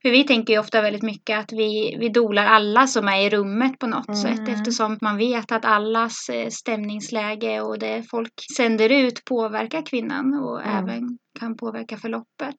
[0.02, 3.30] För vi tänker ju ofta väldigt mycket att vi, vi dolar alla som är i
[3.30, 4.16] rummet på något Mm.
[4.20, 10.34] sätt eftersom man vet att allas eh, stämningsläge och det folk sänder ut påverkar kvinnan
[10.34, 10.84] och Mm.
[10.84, 12.56] även kan påverka förloppet.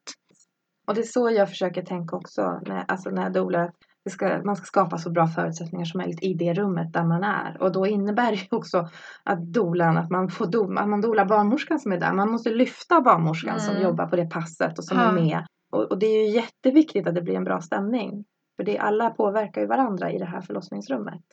[0.88, 3.71] Och det är så jag försöker tänka också när, alltså när jag dolar.
[4.10, 7.58] Ska, man ska skapa så bra förutsättningar som möjligt i det rummet där man är.
[7.62, 8.89] Och då innebär det också
[9.23, 12.13] att dolan, att man får do, att man dolar barnmorskan som är där.
[12.13, 13.84] Man måste lyfta barnmorskan som Mm.
[13.84, 15.03] jobbar på det passet och som Ja.
[15.03, 15.45] är med.
[15.73, 18.25] Och, och det är ju jätteviktigt att det blir en bra stämning.
[18.55, 21.23] För det, alla påverkar ju varandra i det här förlossningsrummet.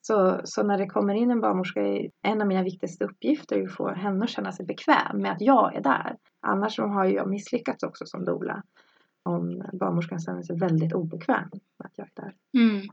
[0.00, 3.64] Så, så när det kommer in en barnmorska, är en av mina viktigaste uppgifter är
[3.64, 6.16] att få henne att känna sig bekväm med att jag är där.
[6.40, 8.62] Annars har ju jag misslyckats också som doula.
[9.22, 12.34] Om barnmorskan känner sig väldigt obekväm med att jag är där.
[12.62, 12.88] Mm.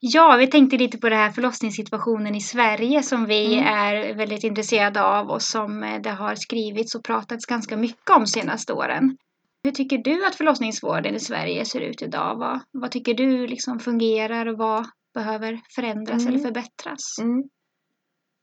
[0.00, 3.74] Ja, vi tänkte lite på det här förlossningssituationen i Sverige som vi Mm.
[3.74, 8.72] är väldigt intresserade av och som det har skrivits och pratats ganska mycket om senaste
[8.72, 9.16] åren.
[9.62, 12.36] Hur tycker du att förlossningsvården i Sverige ser ut idag?
[12.38, 16.28] Vad, vad tycker du liksom fungerar och vad behöver förändras Mm.
[16.34, 17.18] eller förbättras?
[17.20, 17.44] Mm.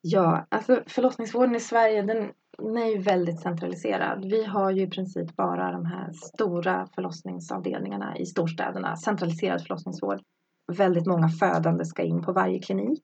[0.02, 4.26] Ja, alltså förlossningsvården i Sverige den, den är ju väldigt centraliserad.
[4.26, 10.20] Vi har ju i princip bara de här stora förlossningsavdelningarna i storstäderna, centraliserad förlossningsvård.
[10.78, 13.04] Väldigt många födande ska in på varje klinik.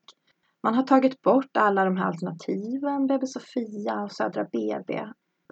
[0.63, 5.01] Man har tagit bort alla de här alternativen, BB Sofia och Södra BB.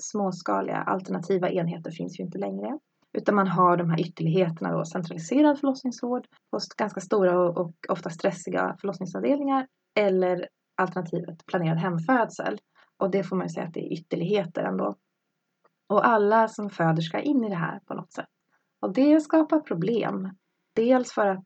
[0.02, 2.80] Småskaliga alternativa enheter finns ju inte längre.
[3.14, 8.10] Utan man har de här ytterligheterna då, centraliserad förlossningsvård på ganska stora och, och ofta
[8.10, 9.68] stressiga förlossningsavdelningar
[10.00, 12.60] eller alternativet planerad hemfödsel.
[12.98, 14.96] Och det får man ju säga att det är ytterligheter ändå.
[15.90, 18.30] Och alla som föder ska in i det här på något sätt.
[18.82, 20.30] Och det skapar problem.
[20.76, 21.46] Dels för att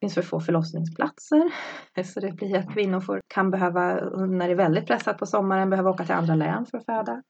[0.00, 1.50] det finns för få förlossningsplatser.
[2.04, 3.94] Så det blir att kvinnor får, kan behöva,
[4.26, 7.22] när det är väldigt pressat på sommaren, behöva åka till andra län för att föda.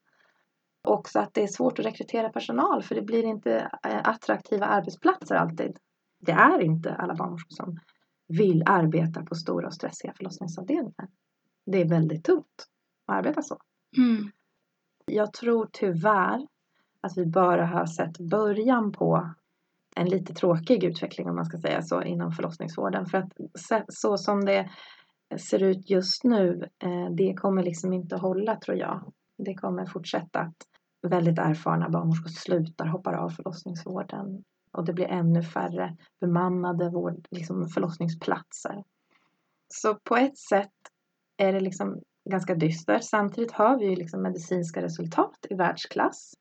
[0.87, 5.35] Också att det är svårt att rekrytera personal för det blir inte eh, attraktiva arbetsplatser
[5.35, 5.77] alltid.
[6.19, 7.79] Det är inte alla barnmorskor som
[8.27, 11.07] vill arbeta på stora och stressiga förlossningsavdelningar.
[11.65, 12.67] Det är väldigt tungt
[13.05, 13.57] att arbeta så.
[13.97, 14.31] Mm.
[15.05, 16.47] Jag tror tyvärr
[17.01, 19.33] att vi bara har sett början på
[19.95, 23.05] en lite tråkig utveckling om man ska säga så inom förlossningsvården.
[23.05, 23.31] För att
[23.87, 24.69] så som det
[25.49, 29.13] ser ut just nu, eh, det kommer liksom inte att hålla tror jag.
[29.37, 30.55] Det kommer fortsätta att
[31.07, 34.43] väldigt erfarna barnmorskor slutar, hoppar av förlossningsvården.
[34.71, 38.83] Och det blir ännu färre bemannade vård, liksom förlossningsplatser.
[39.73, 40.71] Så på ett sätt
[41.37, 43.03] är det liksom ganska dystert.
[43.03, 46.33] Samtidigt har vi ju liksom medicinska resultat i världsklass.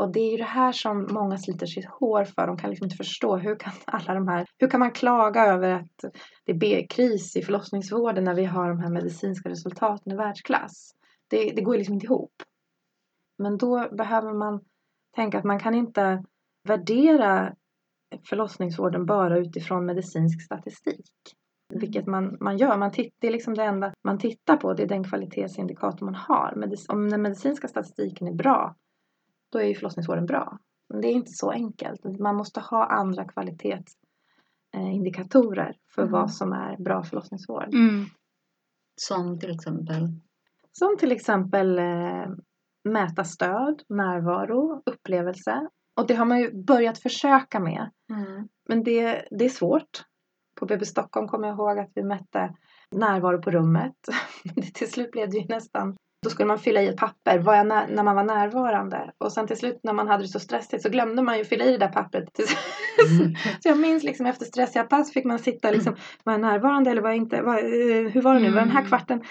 [0.00, 2.46] Och det är ju det här som många sliter sitt hår för.
[2.46, 5.70] De kan liksom inte förstå hur kan alla de här, hur kan man klaga över
[5.70, 6.04] att
[6.44, 10.90] det är kris i förlossningsvården när vi har de här medicinska resultaten i världsklass.
[11.28, 12.32] Det, det går ju liksom inte ihop.
[13.40, 14.60] Men då behöver man
[15.16, 16.24] tänka att man kan inte
[16.68, 17.54] värdera
[18.28, 21.10] förlossningsvården bara utifrån medicinsk statistik.
[21.74, 22.76] Vilket man, man gör.
[22.76, 24.74] Man titt, det är liksom det enda man tittar på.
[24.74, 26.54] Det är den kvalitetsindikator man har.
[26.56, 28.74] Medic, om den medicinska statistiken är bra,
[29.52, 30.58] då är ju förlossningsvården bra.
[30.88, 32.04] Men det är inte så enkelt.
[32.20, 36.12] Man måste ha andra kvalitetsindikatorer för Mm.
[36.12, 37.74] vad som är bra förlossningsvård.
[37.74, 38.04] Mm.
[38.96, 40.08] Som till exempel.
[40.72, 42.26] Som till exempel eh,
[42.84, 45.68] mäta stöd, närvaro, upplevelse.
[46.00, 47.90] Och det har man ju börjat försöka med.
[48.12, 48.48] Mm.
[48.68, 50.04] Men det, det är svårt.
[50.60, 52.54] På BB Stockholm kommer jag ihåg att vi mätte
[52.90, 53.94] närvaro på rummet.
[54.54, 57.54] Det till slut blev det ju nästan då skulle man fylla i ett papper var
[57.54, 59.10] jag när, när man var närvarande.
[59.18, 61.64] Och sen till slut när man hade det så stressigt så glömde man ju fylla
[61.64, 62.28] i det där pappret.
[63.10, 63.34] Mm.
[63.34, 67.02] så jag minns liksom efter stressiga pass fick man sitta liksom, var jag närvarande eller
[67.02, 67.42] var jag inte?
[67.42, 68.50] Var, eh, hur var det nu?
[68.50, 68.88] Var den här Mm.
[68.88, 69.22] kvarten?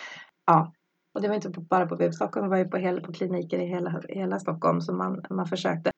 [0.45, 0.73] Ja.
[1.13, 3.59] Och det var inte bara på BB Stockholm, det var ju på, hela, på kliniker
[3.59, 5.91] i hela, hela Stockholm som man, man försökte.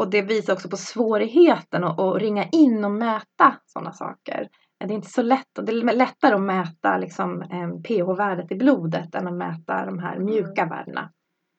[0.00, 4.48] Och det visar också på svårigheten att, att ringa in och mäta sådana saker.
[4.78, 5.48] Det är inte så lätt.
[5.54, 10.18] Det är lättare att mäta liksom, eh, pH-värdet i blodet än att mäta de här
[10.18, 11.10] mjuka värdena.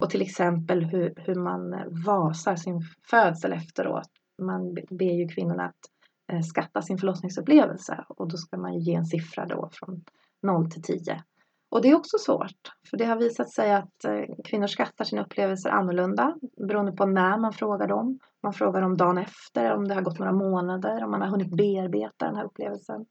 [0.04, 4.10] Och till exempel hur, hur man eh, vasar sin födsel efteråt.
[4.42, 5.82] Man be- ber ju kvinnorna att
[6.32, 10.04] eh, skatta sin förlossningsupplevelse och då ska man ju ge en siffra då från
[10.42, 11.24] 0 till 10.
[11.74, 15.22] Och det är också svårt, för det har visat sig att eh, kvinnor skattar sina
[15.22, 18.20] upplevelser annorlunda beroende på när man frågar dem.
[18.44, 21.58] Man frågar dem dagen efter, om det har gått några månader, om man har hunnit
[21.58, 23.06] bearbeta den här upplevelsen.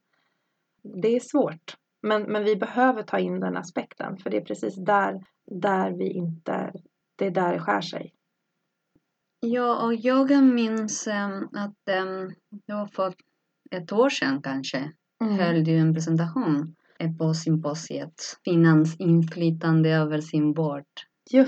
[1.02, 4.76] Det är svårt, men, men vi behöver ta in den aspekten, för det är precis
[4.76, 6.72] där, där vi inte,
[7.16, 8.14] det är där det skär sig.
[9.40, 12.34] Ja, och jag minns em, att um,
[12.66, 13.14] det var för
[13.70, 16.74] ett år sedan kanske höll du en presentation
[17.08, 20.84] på symposiet Kvinnans inflytande över sin vård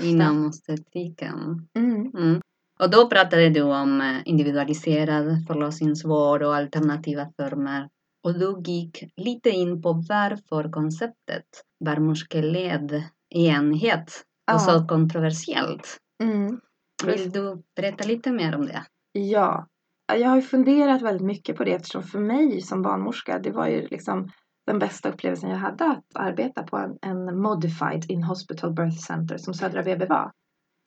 [0.01, 1.67] inom obstetriken.
[1.77, 2.11] Mm.
[2.17, 2.41] Mm.
[2.79, 7.89] Och då pratade du om eh, individualiserad förlossningsvård och alternativa former.
[8.23, 11.45] Och du gick lite in på varför konceptet
[11.85, 15.97] barnmorskeledd enhet var så kontroversiellt.
[16.23, 16.59] Mm.
[17.05, 18.85] Vill du berätta lite mer om det?
[19.11, 19.67] Ja,
[20.13, 23.67] jag har ju funderat väldigt mycket på det eftersom för mig som barnmorska, det var
[23.67, 24.31] ju liksom
[24.65, 29.53] den bästa upplevelsen jag hade att arbeta på en, en modified in-hospital birth center som
[29.53, 30.31] Södra BB var.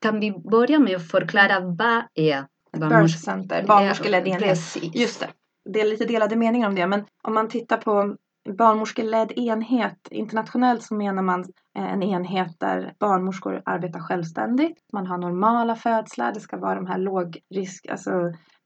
[0.02, 4.76] Kan vi börja med att förklara vad är Birth center, barnmorskeledd enhet.
[4.94, 5.28] Just det.
[5.72, 8.16] Det är lite delade meningar om det, men om man tittar på
[8.58, 11.40] barnmorskeledd enhet internationellt så menar man
[11.78, 14.78] eh, en enhet där barnmorskor arbetar självständigt.
[14.92, 18.10] Man har normala födslar, det ska vara de här lågrisk, alltså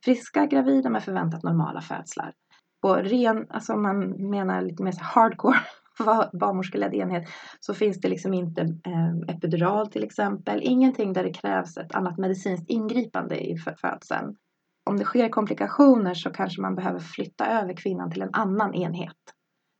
[0.05, 2.33] friska gravida med förväntat normala födslar
[2.83, 5.59] på ren, alltså om man menar lite mer så hardcore
[6.39, 10.59] barnmorskeledd enhet så finns det liksom inte eh, epidural till exempel.
[10.63, 14.35] Ingenting där det krävs ett annat medicinskt ingripande i födseln.
[14.89, 19.17] Om det sker komplikationer så kanske man behöver flytta över kvinnan till en annan enhet.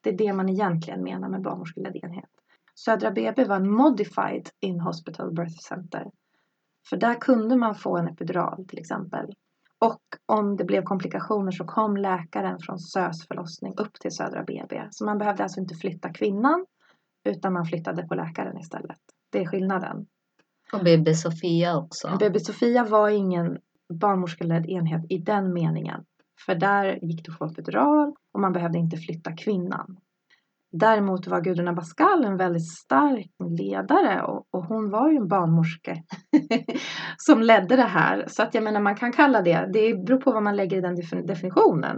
[0.03, 2.29] Det är det man egentligen menar med barnmorskeledd enhet.
[2.75, 6.05] Södra BB var en modified in-hospital birth center.
[6.89, 9.33] För där kunde man få en epidural till exempel.
[9.85, 14.87] Och om det blev komplikationer så kom läkaren från SÖS förlossning upp till Södra BB.
[14.91, 16.65] Så man behövde alltså inte flytta kvinnan
[17.29, 18.99] utan man flyttade på läkaren istället.
[19.31, 20.05] Det är skillnaden.
[20.73, 22.17] Och BB Sofia också.
[22.19, 23.57] BB Sofia var ingen
[23.93, 26.05] barnmorskeledd enhet i den meningen.
[26.45, 29.97] För där gick att få epidural och man behövde inte flytta kvinnan.
[30.75, 36.03] Däremot var Gudrun Abascal en väldigt stark ledare och, och hon var ju en barnmorske
[37.17, 38.25] som ledde det här.
[38.27, 40.81] Så att jag menar man kan kalla det, det beror på vad man lägger i
[40.81, 41.97] den definitionen.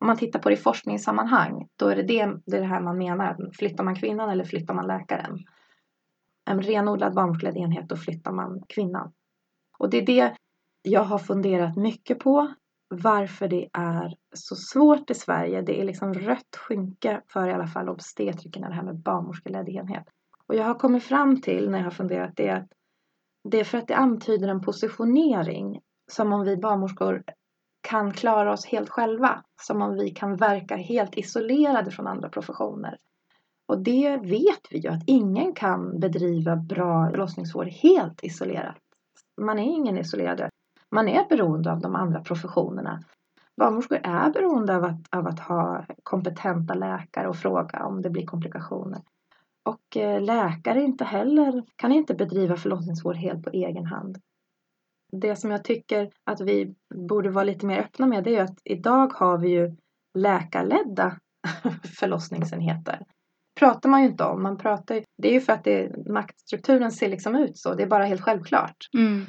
[0.00, 2.80] Om man tittar på det i forskningssammanhang då är det det, det, är det här
[2.80, 3.50] man menar.
[3.58, 5.38] Flyttar man kvinnan eller flyttar man läkaren?
[6.50, 9.12] En renodlad barnmorskeledd enhet då flyttar man kvinnan.
[9.78, 10.34] Och det är det
[10.82, 12.54] jag har funderat mycket på
[12.94, 15.62] varför det är så svårt i Sverige.
[15.62, 20.04] Det är liksom rött skynke för i alla fall obstetrikerna det här med barnmorskeledd enhet.
[20.46, 22.68] Och jag har kommit fram till när jag har funderat det att
[23.48, 25.80] det är för att det antyder en positionering
[26.12, 27.22] som om vi barnmorskor
[27.80, 29.44] kan klara oss helt själva.
[29.60, 32.98] Som om vi kan verka helt isolerade från andra professioner.
[33.66, 38.76] Och det vet vi ju att ingen kan bedriva bra förlossningsvård helt isolerat.
[39.40, 40.50] Man är ingen isolerad
[40.94, 43.04] man är beroende av de andra professionerna.
[43.56, 48.26] Barnmorskor är beroende av att, av att ha kompetenta läkare och fråga om det blir
[48.26, 49.00] komplikationer.
[49.64, 54.18] Och eh, läkare inte heller, kan inte bedriva förlossningsvård helt på egen hand.
[55.12, 56.74] Det som jag tycker att vi
[57.08, 59.76] borde vara lite mer öppna med det är att idag har vi ju
[60.18, 61.18] läkarledda
[61.98, 62.98] förlossningsenheter.
[63.60, 64.42] pratar man ju inte om.
[64.42, 67.74] Man pratar, det är ju för att det, maktstrukturen ser liksom ut så.
[67.74, 68.76] Det är bara helt självklart.
[68.96, 69.26] Mm.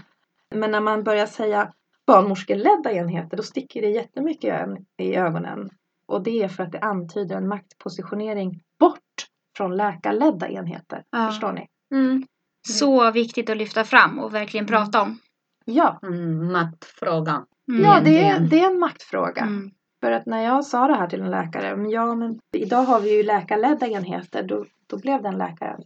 [0.56, 1.74] Men när man börjar säga
[2.08, 5.70] barnmorskeledda enheter då sticker det jättemycket i ögonen.
[6.08, 9.28] Och det är för att det antyder en maktpositionering bort
[9.58, 11.04] från läkarledda enheter.
[11.10, 11.28] Ja.
[11.28, 11.68] Förstår ni?
[11.92, 12.24] Mm.
[12.68, 15.20] Så viktigt att lyfta fram och verkligen prata om.
[15.66, 16.00] Ja.
[16.04, 17.46] Mm, maktfråga.
[17.72, 17.84] Mm.
[17.84, 19.42] Ja, det är, det är en maktfråga.
[19.42, 19.72] Mm.
[20.04, 23.00] För att när jag sa det här till en läkare, men ja men idag har
[23.00, 25.82] vi ju läkarledda enheter, då, då blev den läkaren,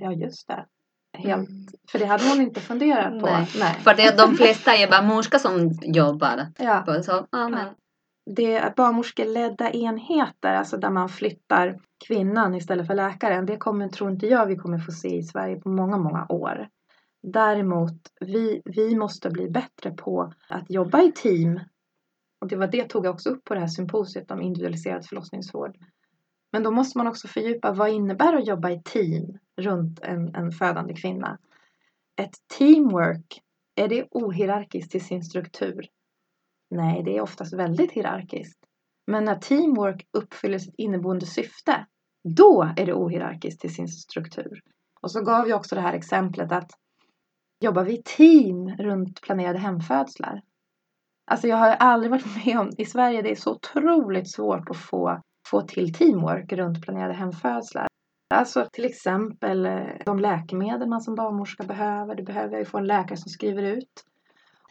[0.00, 0.66] ja just det,
[1.14, 1.66] Helt, mm.
[1.88, 3.26] För det hade hon inte funderat på.
[3.26, 3.48] Nej.
[3.58, 3.74] Nej.
[3.74, 6.46] För det de flesta är barnmorskor som jobbar.
[6.58, 6.82] Ja.
[6.86, 7.74] På, så, ja, men.
[8.30, 13.46] Det är barnmorskeledda enheter, alltså där man flyttar kvinnan istället för läkaren.
[13.46, 16.68] Det kommer, tror inte jag vi kommer få se i Sverige på många, många år.
[17.22, 21.60] Däremot, vi, vi måste bli bättre på att jobba i team.
[22.40, 25.76] Och det var det tog jag också upp på det här symposiet om individualiserad förlossningsvård.
[26.52, 30.52] Men då måste man också fördjupa vad innebär att jobba i team runt en, en
[30.52, 31.38] födande kvinna.
[32.16, 33.40] Ett teamwork,
[33.76, 35.88] är det ohierarkiskt till sin struktur?
[36.70, 38.58] Nej, det är oftast väldigt hierarkiskt.
[39.06, 41.86] Men när teamwork uppfyller sitt inneboende syfte,
[42.28, 44.60] då är det ohierarkiskt till sin struktur.
[45.00, 46.70] Och så gav jag också det här exemplet att
[47.60, 50.42] jobbar vi i team runt planerade hemfödslar?
[51.30, 54.76] Alltså jag har aldrig varit med om, i Sverige det är så otroligt svårt att
[54.76, 57.86] få få till teamwork runt planerade hemfödslar.
[58.34, 62.14] Alltså till exempel eh, de läkemedel man som barnmorska behöver.
[62.14, 64.04] Det behöver jag ju få en läkare som skriver ut.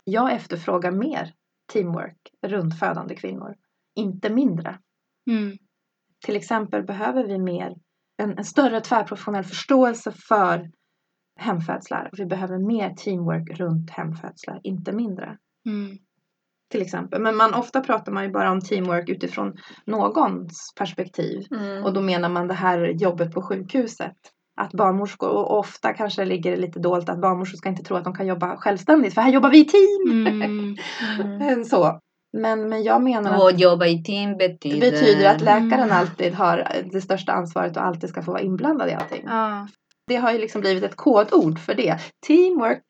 [0.03, 1.33] Jag efterfrågar mer
[1.73, 3.55] teamwork runt födande kvinnor,
[3.95, 4.79] inte mindre.
[5.31, 5.57] Mm.
[6.25, 7.75] Till exempel behöver vi mer,
[8.17, 10.71] en, en större tvärprofessionell förståelse för
[11.39, 12.09] hemfödslar.
[12.17, 15.37] Vi behöver mer teamwork runt hemfödslar, inte mindre.
[15.65, 15.97] Mm
[16.73, 17.21] till exempel.
[17.21, 19.53] Men man, ofta pratar man ju bara om teamwork utifrån
[19.85, 21.47] någons perspektiv.
[21.51, 21.83] Mm.
[21.83, 24.17] Och då menar man det här jobbet på sjukhuset.
[24.61, 28.03] Att barnmorskor, och ofta kanske ligger det lite dolt att barnmorskor ska inte tro att
[28.03, 30.27] de kan jobba självständigt för här jobbar vi i team.
[30.27, 30.77] Mm.
[31.41, 31.63] Mm.
[31.63, 31.99] så.
[32.37, 33.43] Men, men jag menar att...
[33.43, 34.91] Och jobba i team betyder...
[34.91, 35.97] betyder att läkaren mm.
[35.97, 39.23] alltid har det största ansvaret och alltid ska få vara inblandad i allting.
[39.25, 39.67] Ja.
[40.07, 41.97] Det har ju liksom blivit ett kodord för det.
[42.27, 42.83] Teamwork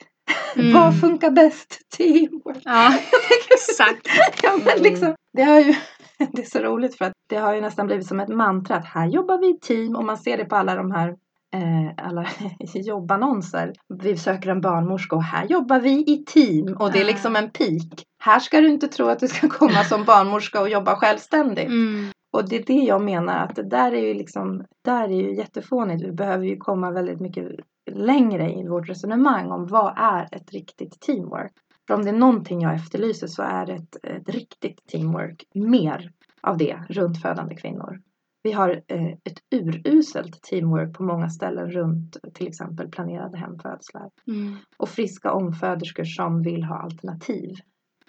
[0.56, 0.74] Mm.
[0.74, 1.80] Vad funkar bäst?
[1.98, 2.62] Teamwork.
[2.64, 2.94] Ja,
[3.52, 4.08] exakt.
[4.44, 5.76] ja, men liksom, det, har ju,
[6.32, 8.86] det är så roligt för att det har ju nästan blivit som ett mantra att
[8.86, 11.10] här jobbar vi i team och man ser det på alla de här
[11.54, 12.26] eh, alla
[12.74, 13.74] jobbannonser.
[14.02, 17.50] Vi söker en barnmorska och här jobbar vi i team och det är liksom en
[17.50, 18.04] peak.
[18.20, 21.68] Här ska du inte tro att du ska komma som barnmorska och jobba självständigt.
[21.68, 22.10] Mm.
[22.34, 25.36] Och det är det jag menar att det där är ju liksom, där är ju
[25.36, 26.04] jättefånigt.
[26.04, 27.46] Vi behöver ju komma väldigt mycket
[27.92, 31.54] längre i vårt resonemang om vad är ett riktigt teamwork.
[31.88, 36.12] För om det är någonting jag efterlyser så är det ett, ett riktigt teamwork mer.
[36.42, 38.02] av det runt födande kvinnor.
[38.44, 44.10] Vi har eh, ett uruselt teamwork på många ställen runt till exempel planerade hemfödslar.
[44.28, 44.56] Mm.
[44.78, 47.56] Och friska omföderskor som vill ha alternativ.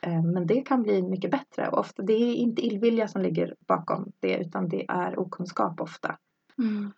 [0.02, 1.68] Eh, men det kan bli mycket bättre.
[1.68, 6.16] Och ofta, det är inte illvilja som ligger bakom det utan det är okunskap ofta.
[6.58, 6.92] Mm.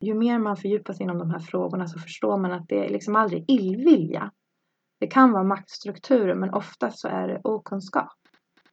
[0.00, 2.88] Ju mer man fördjupar sig inom de här frågorna så förstår man att det är
[2.88, 4.30] liksom aldrig illvilja.
[5.00, 8.12] Det kan vara maktstrukturer men ofta så är det okunskap.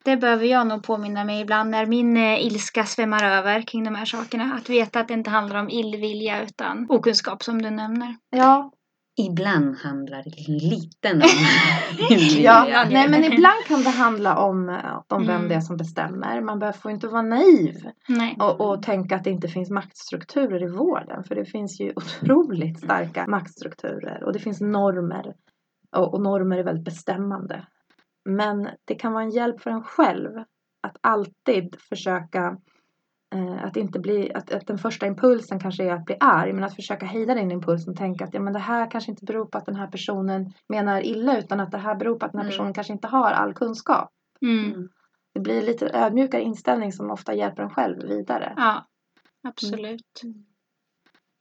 [0.04, 3.96] Det behöver jag nog påminna mig ibland när min eh, ilska svämmar över kring de
[3.96, 4.54] här sakerna.
[4.54, 8.16] Att veta att det inte handlar om illvilja utan okunskap som du nämner.
[8.30, 8.72] Ja,
[9.18, 11.22] Ibland handlar det lite om
[12.44, 12.86] ja.
[12.92, 15.48] Nej, men ibland kan det handla om, eh, om vem Mm.
[15.50, 16.42] det är som bestämmer.
[16.42, 17.76] Man behöver- får inte vara naiv
[18.40, 21.24] och, och tänka att det inte finns maktstrukturer i vården.
[21.24, 25.34] För det finns ju otroligt starka maktstrukturer och det finns normer.
[25.96, 27.66] Och, och normer är väldigt bestämmande.
[28.30, 30.32] Men det kan vara en hjälp för en själv
[30.88, 32.54] att alltid försöka eh,
[33.64, 36.76] att inte bli, att, att den första impulsen kanske är att bli arg men att
[36.76, 39.58] försöka hejda den impulsen och tänka att ja, men det här kanske inte beror på
[39.58, 42.46] att den här personen menar illa utan att det här beror på att den här
[42.46, 42.52] Mm.
[42.52, 44.10] personen kanske inte har all kunskap.
[44.42, 44.90] Mm.
[45.34, 48.54] Det blir lite ödmjukare inställning som ofta hjälper en själv vidare.
[48.58, 48.86] Ja,
[49.48, 50.22] absolut.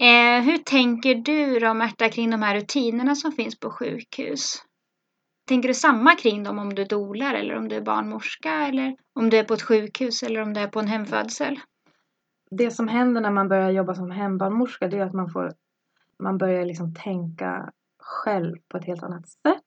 [0.03, 4.63] Eh, hur tänker du då Märta kring de här rutinerna som finns på sjukhus?
[5.49, 9.31] Tänker du samma kring dem om du dolar eller om du är barnmorska eller om
[9.31, 11.61] du är på ett sjukhus eller om du är på en hemfödsel?
[12.57, 15.53] Det som händer när man börjar jobba som hembarnmorska det är att man får
[16.19, 19.63] man börjar liksom tänka själv på ett helt annat sätt.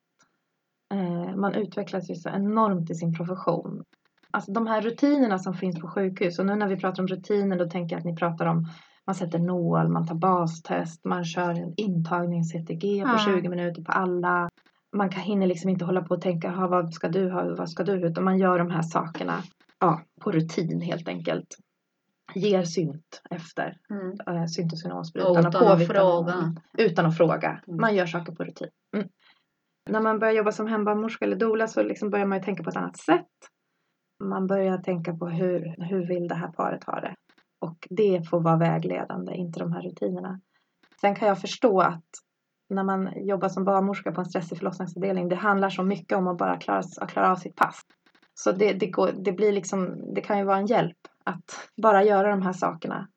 [0.93, 3.83] Eh, man utvecklas ju så enormt i sin profession.
[4.31, 7.57] Alltså de här rutinerna som finns på sjukhus och nu när vi pratar om rutiner
[7.57, 8.65] då tänker jag att ni pratar om
[9.05, 13.25] man sätter nål, man tar bastest, man kör en intagningsCTG på Ja.
[13.25, 14.49] 20 minuter på alla.
[14.95, 17.69] Man kan, hinner liksom inte hålla på och tänka, "Ha, vad ska du ha, vad
[17.69, 19.33] ska du, utan man gör de här sakerna
[19.79, 21.57] ja, på rutin helt enkelt.
[22.37, 24.37] Ger synt efter Mm.
[24.41, 25.87] äh, syntocinomsprutan Utan och att K-vitamin.
[25.87, 26.55] fråga.
[26.77, 27.61] Utan att fråga.
[27.67, 27.81] Mm.
[27.81, 28.69] Man gör saker på rutin.
[28.95, 29.07] Mm.
[29.89, 32.69] När man börjar jobba som hembarnmorska eller doula så liksom börjar man ju tänka på
[32.69, 33.25] ett annat sätt.
[34.23, 37.15] Man börjar tänka på hur, hur vill det här paret ha det.
[37.61, 40.39] Och det får vara vägledande, inte de här rutinerna.
[41.01, 42.05] Sen kan jag förstå att
[42.69, 46.37] när man jobbar som barnmorska på en stressig förlossningsavdelning, det handlar så mycket om att
[46.37, 47.81] bara klara, att klara av sitt pass.
[48.33, 50.97] Så det, det, går, det blir liksom, det kan ju vara en hjälp
[51.27, 53.07] att bara göra de här sakerna.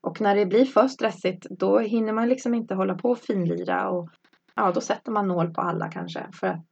[0.00, 3.90] Och när det blir för stressigt, då hinner man liksom inte hålla på och finlira
[3.90, 4.08] och
[4.54, 6.66] ja, då sätter man nål på alla kanske för att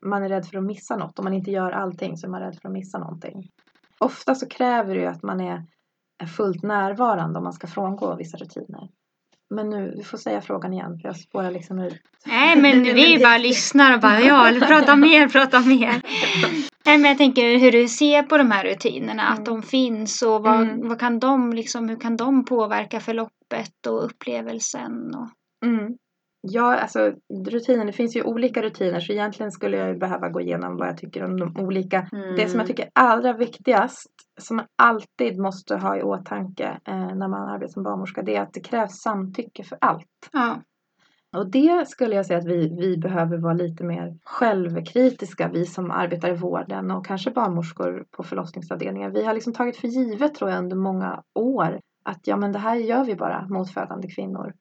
[0.00, 1.18] man är rädd för att missa något.
[1.18, 3.48] Om man inte gör allting så är man rädd för att missa någonting.
[3.98, 5.66] Ofta så kräver det ju att man är
[6.36, 8.88] fullt närvarande om man ska frångå vissa rutiner.
[9.54, 12.00] Men nu, du får säga frågan igen för jag spårar liksom ut.
[12.26, 16.02] Nej, men vi bara lyssnar och bara ja, prata mer, prata mer.
[16.84, 20.42] Nej, men jag tänker hur du ser på de här rutinerna, att de finns och
[20.42, 20.88] vad, Mm.
[20.88, 25.14] vad kan de liksom, hur kan de påverka förloppet och upplevelsen?
[25.14, 25.28] Och...
[25.68, 25.96] Mm.
[26.48, 27.12] Ja, alltså
[27.46, 30.96] rutiner, det finns ju olika rutiner så egentligen skulle jag behöva gå igenom vad jag
[30.98, 32.08] tycker om de olika.
[32.12, 32.36] Mm.
[32.36, 37.14] Det som jag tycker är allra viktigast, som man alltid måste ha i åtanke eh,
[37.14, 40.28] när man arbetar som barnmorska, det är att det krävs samtycke för allt.
[40.32, 40.56] Ja.
[41.36, 45.90] Och det skulle jag säga att vi, vi behöver vara lite mer självkritiska, vi som
[45.90, 49.10] arbetar i vården och kanske barnmorskor på förlossningsavdelningar.
[49.10, 52.58] Vi har liksom tagit för givet tror jag under många år att ja men det
[52.58, 54.54] här gör vi bara mot födande kvinnor.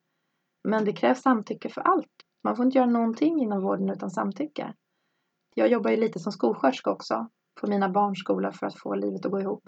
[0.63, 2.07] Men det krävs samtycke för allt.
[2.43, 4.73] Man får inte göra någonting inom vården utan samtycke.
[5.55, 7.27] Jag jobbar ju lite som skolsköterska också
[7.61, 9.63] på mina barns skola för att få livet att gå ihop.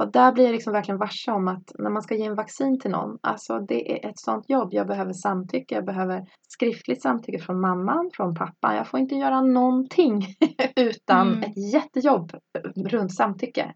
[0.00, 2.80] Och där blir jag liksom verkligen varse om att när man ska ge en vaccin
[2.80, 4.68] till någon, alltså det är ett sånt jobb.
[4.72, 8.76] Jag behöver samtycke, jag behöver skriftligt samtycke från mamman, från pappan.
[8.76, 10.26] Jag får inte göra någonting
[10.76, 11.42] utan Mm.
[11.42, 12.32] ett jättejobb
[12.88, 13.74] runt samtycke.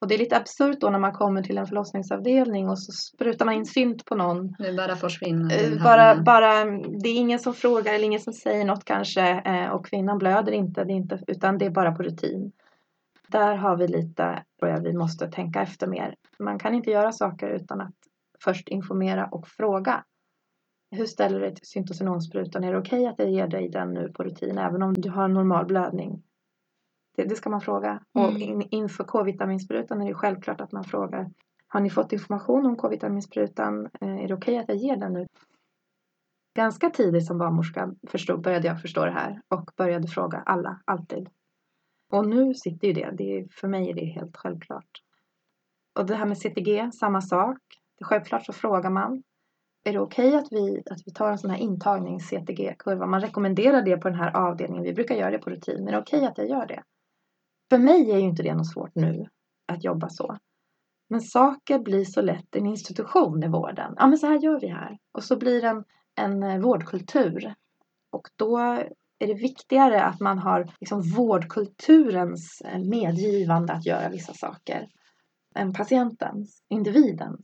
[0.00, 3.44] Och det är lite absurt då när man kommer till en förlossningsavdelning och så sprutar
[3.44, 4.54] man in synt på någon.
[4.58, 5.72] Det bara försvinner.
[5.72, 6.64] Eh, Bara, bara,
[7.02, 10.52] det är ingen som frågar eller ingen som säger något kanske eh, och kvinnan blöder
[10.52, 12.52] inte, det är inte utan det är bara på rutin.
[13.28, 16.14] Där har vi lite, tror jag, vi måste tänka efter mer.
[16.38, 17.94] Man kan inte göra saker utan att
[18.44, 20.04] först informera och fråga.
[20.90, 22.64] Hur ställer du dig till syntocinomsprutan?
[22.64, 25.24] Är det okej att jag ger dig den nu på rutin även om du har
[25.24, 26.22] en normal blödning?
[27.16, 28.02] Det, det ska man fråga.
[28.14, 28.42] Och Mm.
[28.42, 31.30] in, inför K-vitaminsprutan är det självklart att man frågar.
[31.68, 33.88] Har ni fått information om K-vitaminsprutan?
[34.00, 35.26] Eh, Är det okej att jag ger den nu?
[36.56, 41.28] Ganska tidigt som barnmorska förstod, började jag förstå det här och började fråga alla, alltid.
[42.10, 45.02] Och nu sitter ju det, det är, för mig är det helt självklart.
[45.98, 47.58] Och det här med CTG, samma sak.
[48.00, 49.22] Självklart så frågar man.
[49.84, 53.06] Är det okej att, vi, att vi tar en sån här intagnings-CTG-kurva?
[53.06, 54.84] Man rekommenderar det på den här avdelningen.
[54.84, 55.76] Vi brukar göra det på rutin.
[55.78, 56.82] Men är det okej att jag gör det?
[57.70, 59.26] För mig är ju inte det något svårt nu
[59.66, 60.38] att jobba så.
[61.08, 63.94] Men saker blir så lätt en institution i vården.
[63.96, 64.98] Ja, men så här gör vi här.
[65.12, 65.84] Och så blir det
[66.14, 67.54] en, en vårdkultur.
[68.10, 68.82] Och då
[69.18, 74.88] är det viktigare att man har liksom vårdkulturens eh, medgivande att göra vissa saker
[75.54, 77.40] än patientens, individens.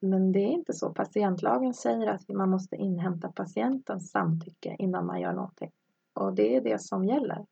[0.00, 0.92] Men det är inte så.
[0.94, 5.70] Patientlagen säger att man måste inhämta patientens samtycke innan man gör någonting.
[6.14, 7.46] Och det är det som gäller.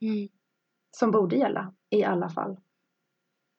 [0.00, 0.28] Mm.
[0.90, 2.56] Som borde gälla i alla fall.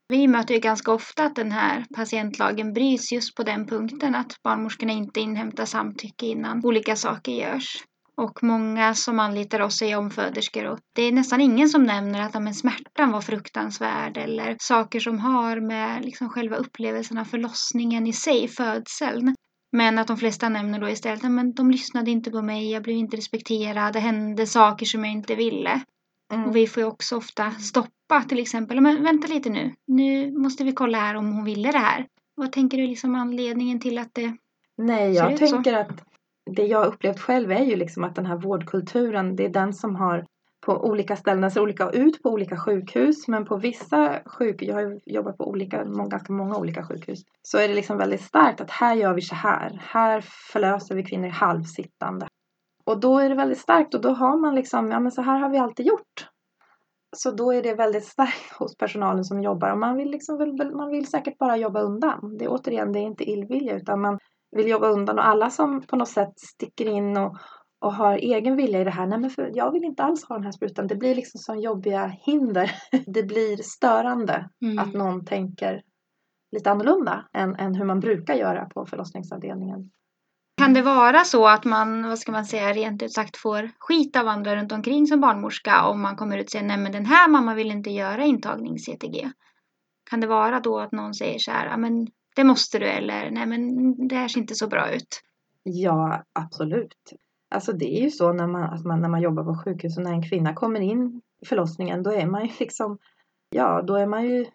[0.08, 4.44] Vi möter ju ganska ofta att den här patientlagen bryts just på den punkten att
[4.44, 7.84] barnmorskorna inte inhämtar samtycke innan olika saker görs.
[8.18, 12.34] Och många som anlitar oss är omföderskor och det är nästan ingen som nämner att
[12.34, 18.14] men, smärtan var fruktansvärd eller saker som har med liksom, själva upplevelsen av förlossningen i
[18.14, 19.36] sig, födseln.
[19.72, 22.97] Men att de flesta nämner då istället att de lyssnade inte på mig, jag blev
[22.97, 25.82] inte respekterad, det hände saker som jag inte ville.
[26.34, 26.45] Mm.
[26.45, 30.64] Och vi får ju också ofta stoppa till exempel, men vänta lite nu, nu måste
[30.64, 32.07] vi kolla här om hon ville det här.
[32.36, 34.38] Vad tänker du liksom anledningen till att det
[34.78, 35.78] Nej, jag tänker så?
[35.78, 36.12] att
[36.46, 39.96] det jag upplevt själv är ju liksom att den här vårdkulturen, det är den som
[39.96, 40.26] har
[40.66, 44.76] på olika ställen, den ser olika ut på olika sjukhus men på vissa sjukhus, jag
[44.76, 48.72] har jobbat på olika, ganska många olika sjukhus, så är det liksom väldigt starkt att
[48.72, 52.28] här gör vi så här, här förlöser vi kvinnor halvsittande.
[52.86, 55.39] Och då är det väldigt starkt och då har man liksom, ja men så här
[55.39, 56.28] har vi alltid gjort.
[57.16, 60.89] Så då är det väldigt starkt hos personalen som jobbar och man vill, liksom, man
[60.89, 62.38] vill säkert bara jobba undan.
[62.38, 64.20] Det är återigen, det är inte illvilja utan man
[64.56, 67.38] vill jobba undan och alla som på något sätt sticker in och,
[67.82, 69.08] och har egen vilja i det här.
[69.08, 70.88] Nej men för jag vill inte alls ha den här sprutan.
[70.88, 72.72] Det blir liksom som jobbiga hinder.
[73.06, 74.80] Det blir störande mm.
[74.80, 75.82] att någon tänker
[76.51, 79.91] lite annorlunda än, än hur man brukar göra på förlossningsavdelningen.
[80.58, 84.16] Kan det vara så att man, vad ska man säga, rent ut sagt får skit
[84.16, 87.06] av andra runt omkring som barnmorska om man kommer ut och säger nej men den
[87.06, 89.32] här mamma vill inte göra intagning-CTG?
[90.10, 93.46] Kan det vara då att någon säger så här, men det måste du eller nej
[93.46, 95.22] men det här ser inte så bra ut?
[95.64, 97.14] Ja, absolut.
[97.50, 100.04] Alltså det är ju så när man, att man, när man jobbar på sjukhus och
[100.04, 102.98] när en kvinna kommer in i förlossningen då är man ju liksom,
[103.50, 104.46] ja då är man ju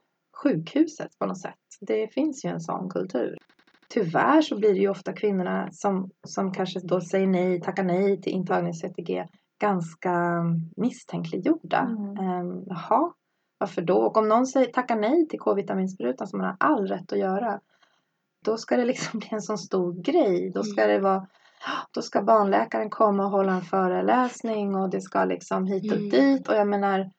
[0.43, 1.55] sjukhuset på något sätt.
[1.81, 3.39] Det finns ju en sån kultur.
[3.89, 8.21] Tyvärr så blir det ju ofta kvinnorna som, som kanske då säger nej, tackar nej
[8.21, 9.27] till intagningsCTG
[9.61, 10.45] ganska
[10.77, 11.81] misstänkliggjorda.
[11.81, 12.19] Mm.
[12.19, 13.13] Um, jaha,
[13.59, 13.97] varför då?
[13.97, 17.61] Och om någon säger, tackar nej till K-vitaminsprutan som man har all rätt att göra
[18.49, 20.53] då ska det liksom bli en sån stor grej.
[20.55, 21.27] Då ska det vara
[21.95, 26.11] då ska barnläkaren komma och hålla en föreläsning och det ska liksom hit och mm.
[26.11, 27.11] dit och jag menar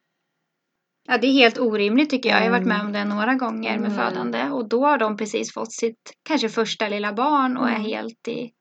[1.07, 2.39] Ja, det är helt orimligt tycker jag.
[2.39, 3.97] Jag har varit med om det några gånger med mm.
[3.97, 7.86] födande och då har de precis fått sitt kanske första lilla barn och är mm.
[7.86, 8.51] helt i,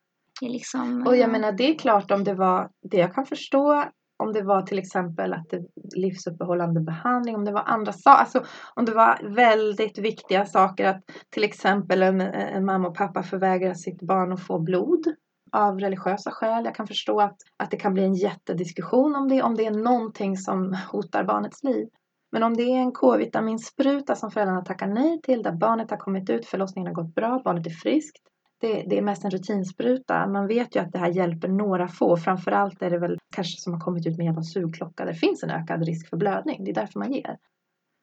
[0.41, 1.07] i liksom...
[1.07, 3.85] Och jag menar det är klart om det var, det jag kan förstå
[4.19, 5.63] om det var till exempel att det
[5.95, 8.43] livsuppehållande behandling, om det var andra saker, alltså
[8.75, 13.73] om det var väldigt viktiga saker att till exempel en, en mamma och pappa förvägrar
[13.73, 15.03] sitt barn att få blod
[15.51, 16.65] av religiösa skäl.
[16.65, 19.71] Jag kan förstå att, att det kan bli en jättediskussion om det, om det är
[19.71, 21.87] någonting som hotar barnets liv.
[22.31, 26.29] Men om det är en K-vitaminspruta som föräldrarna tackar nej till, där barnet har kommit
[26.29, 28.23] ut, förlossningen har gått bra, barnet är friskt,
[28.61, 30.27] det, det, är mest en rutinspruta.
[30.27, 32.17] Man vet ju att det här hjälper några få.
[32.17, 35.05] Framförallt är det väl kanske som har kommit ut med hjälp av sugklocka.
[35.05, 36.63] Där finns en ökad risk för blödning.
[36.63, 37.37] Det är därför man ger.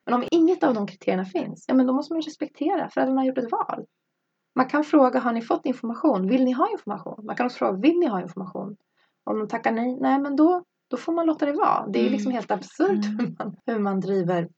[0.07, 2.89] Men om inget av de kriterierna finns, ja men då måste man respektera.
[2.89, 3.87] Föräldrarna har gjort ett val.
[4.55, 6.29] Man kan fråga, har ni fått information?
[6.29, 7.27] Vill ni ha information?
[7.27, 8.77] Man kan också fråga, vill ni ha information?
[9.25, 11.87] Om de tackar nej, nej men då, då får man låta det vara.
[11.87, 12.35] Det är liksom mm.
[12.35, 13.19] helt absurt mm.
[13.19, 14.49] hur, man, hur man driver,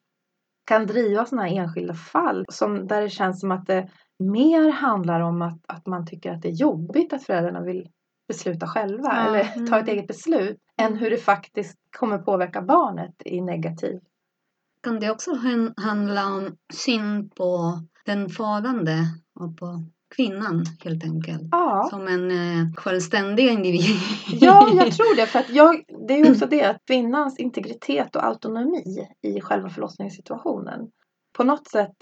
[0.65, 3.89] kan driva sådana här enskilda fall som, där det känns som att det
[4.19, 7.89] mer handlar om att, att man tycker att det är jobbigt att föräldrarna vill
[8.29, 9.67] besluta själva ja, eller mm.
[9.67, 14.01] ta ett eget beslut än hur det faktiskt kommer påverka barnet i negativ.
[14.83, 15.31] Kan det också
[15.77, 18.93] handla om syn på den födande
[19.41, 19.85] och på
[20.17, 21.43] kvinnan helt enkelt?
[21.51, 21.89] Ja.
[21.91, 23.97] Som en eh, självständig individ?
[24.41, 25.27] ja, jag tror det.
[25.27, 30.91] För att jag, det är också det att kvinnans integritet och autonomi i själva förlossningssituationen
[31.37, 31.97] på något sätt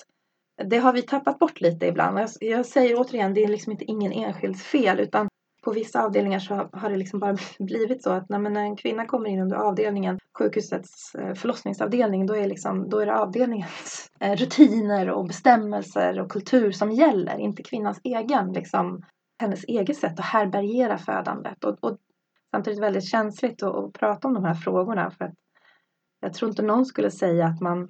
[0.65, 2.19] det har vi tappat bort lite ibland.
[2.19, 5.29] Jag, jag säger återigen, det är liksom inte ingen enskilds fel utan
[5.67, 9.29] på vissa avdelningar så har det liksom bara blivit så att när en kvinna kommer
[9.29, 15.11] in under avdelningen, sjukhusets eh, förlossningsavdelning, då är, liksom, då är det avdelningens eh, rutiner
[15.11, 19.03] och bestämmelser och kultur som gäller, inte kvinnans egen, liksom,
[19.39, 21.65] hennes eget sätt att härbärgera födandet.
[21.65, 21.99] Och, och
[22.51, 25.35] samtidigt väldigt känsligt att, att prata om de här frågorna för att
[26.21, 27.89] jag tror inte någon skulle säga att man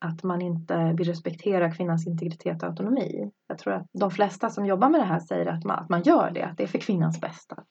[0.00, 3.30] att man inte vill respektera kvinnans integritet och autonomi.
[3.48, 6.02] Jag tror att de flesta som jobbar med det här säger att man, att man
[6.02, 7.64] gör det, att det är för kvinnans bästa.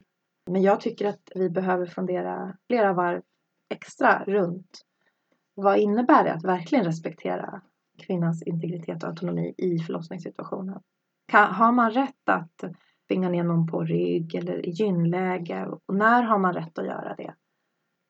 [0.50, 3.22] Men jag tycker att vi behöver fundera flera varv
[3.70, 4.82] extra runt
[5.56, 7.62] vad innebär det att verkligen respektera
[7.98, 10.80] kvinnans integritet och autonomi i förlossningssituationen.
[11.28, 12.64] Kan, har man rätt att
[13.08, 15.66] tvinga ner någon på rygg eller i gynläge?
[15.66, 17.34] Och när har man rätt att göra det?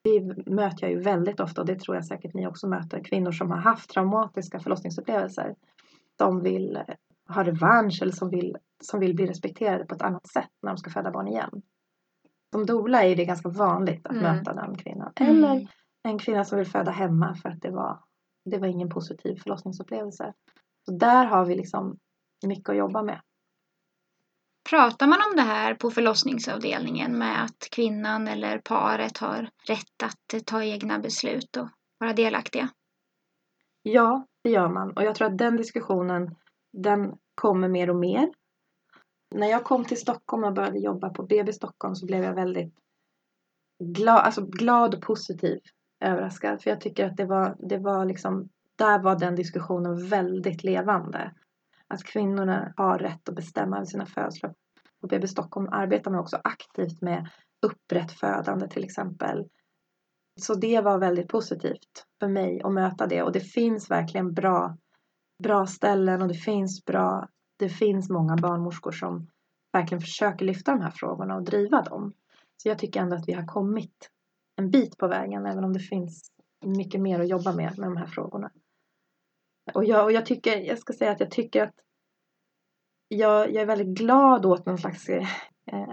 [0.07, 3.31] Vi möter jag ju väldigt ofta, och det tror jag säkert ni också möter, kvinnor
[3.31, 5.55] som har haft traumatiska förlossningsupplevelser.
[6.17, 6.79] Som vill
[7.29, 10.77] ha revansch eller som vill, som vill bli respekterade på ett annat sätt när de
[10.77, 11.61] ska föda barn igen.
[12.51, 14.23] Som doula är det ganska vanligt att mm.
[14.23, 15.11] möta den kvinnan.
[15.15, 15.67] Eller mm.
[16.03, 17.99] en kvinna som vill föda hemma för att det var,
[18.45, 20.33] det var ingen positiv förlossningsupplevelse.
[20.85, 21.97] Så där har vi liksom
[22.45, 23.21] mycket att jobba med.
[24.69, 30.45] Pratar man om det här på förlossningsavdelningen med att kvinnan eller paret har rätt att
[30.45, 32.69] ta egna beslut och vara delaktiga?
[33.81, 36.35] Ja, det gör man och jag tror att den diskussionen
[36.73, 38.31] den kommer mer och mer.
[39.35, 42.73] När jag kom till Stockholm och började jobba på BB Stockholm så blev jag väldigt
[43.83, 45.59] glad, alltså glad och positiv
[46.05, 46.61] överraskad.
[46.61, 51.31] För jag tycker att det var, det var liksom, där var den diskussionen väldigt levande.
[51.87, 54.53] Att kvinnorna har rätt att bestämma över sina födslar.
[55.01, 57.29] På BB Stockholm arbetar man också aktivt med
[57.61, 59.47] upprätt födande till exempel.
[60.41, 64.77] Så det var väldigt positivt för mig att möta det och det finns verkligen bra,
[65.43, 67.27] bra ställen och det finns bra,
[67.57, 69.27] det finns många barnmorskor som
[69.73, 72.13] verkligen försöker lyfta de här frågorna och driva dem.
[72.57, 74.11] Så jag tycker ändå att vi har kommit
[74.55, 76.31] en bit på vägen även om det finns
[76.65, 78.51] mycket mer att jobba med med de här frågorna.
[79.73, 81.73] Och jag, och jag tycker, jag ska säga att jag tycker att
[83.07, 85.27] jag, jag är väldigt glad åt någon slags, eh,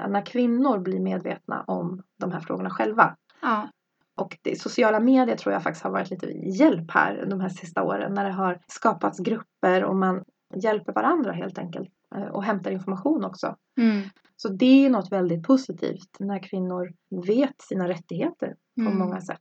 [0.09, 3.17] när kvinnor blir medvetna om de här frågorna själva.
[3.43, 3.69] Ja.
[4.17, 7.83] Och det, sociala medier tror jag faktiskt har varit lite hjälp här de här sista
[7.83, 12.71] åren när det har skapats grupper och man hjälper varandra helt enkelt eh, och hämtar
[12.71, 13.57] information också.
[13.81, 14.03] Mm.
[14.37, 16.93] Så det är något väldigt positivt när kvinnor
[17.27, 18.99] vet sina rättigheter på mm.
[18.99, 19.41] många sätt.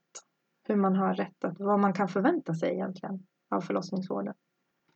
[0.67, 3.25] Hur man har rätt att, vad man kan förvänta sig egentligen
[3.56, 4.34] av förlossningsvården.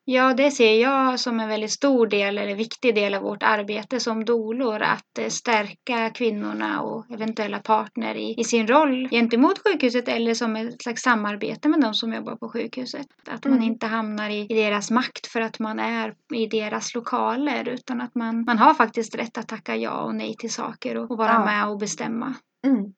[0.10, 4.00] Ja, det ser jag som en väldigt stor del eller viktig del av vårt arbete
[4.00, 10.08] som dolor att eh, stärka kvinnorna och eventuella partner i, i sin roll gentemot sjukhuset
[10.08, 13.08] eller som ett slags samarbete med de som jobbar på sjukhuset.
[13.28, 13.58] Att mm.
[13.58, 18.02] man inte hamnar i, i, deras makt för att man är i deras lokaler utan
[18.02, 21.18] att man, man har faktiskt rätt att tacka ja och nej till saker och, och
[21.18, 21.46] vara ja.
[21.46, 22.34] med och bestämma.
[22.66, 22.94] Mm.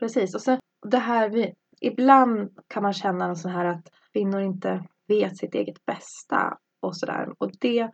[0.00, 4.40] Precis, och sen det här vi, ibland kan man känna en sån här att kvinnor
[4.40, 7.28] inte vet sitt eget bästa och sådär.
[7.38, 7.90] Och det,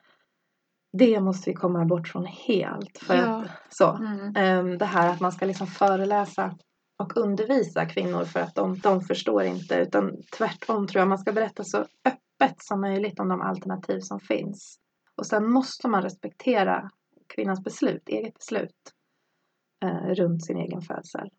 [0.92, 2.98] det måste vi komma bort från helt.
[2.98, 3.44] För ja.
[3.44, 4.68] att, så, mm.
[4.68, 6.54] um, det här att man ska liksom föreläsa
[6.98, 11.32] och undervisa kvinnor för att de, de förstår inte utan tvärtom tror jag man ska
[11.32, 14.78] berätta så öppet som möjligt om de alternativ som finns.
[15.16, 16.90] Och sen måste man respektera
[17.34, 18.92] kvinnans beslut, eget beslut
[19.84, 21.30] eh, runt sin egen födsel.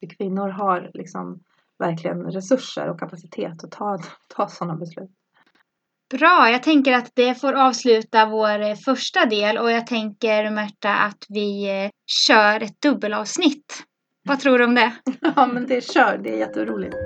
[0.00, 1.40] För kvinnor har liksom
[1.78, 3.98] verkligen resurser och kapacitet att ta,
[4.36, 5.10] ta sådana beslut.
[6.10, 10.94] Bra, jag tänker att det får avsluta vår eh, första del och jag tänker Märta
[10.94, 11.90] att vi eh,
[12.26, 13.84] kör ett dubbelavsnitt.
[14.28, 14.92] Vad tror du om det?
[15.36, 16.96] Ja, men det kör, det är jätteroligt.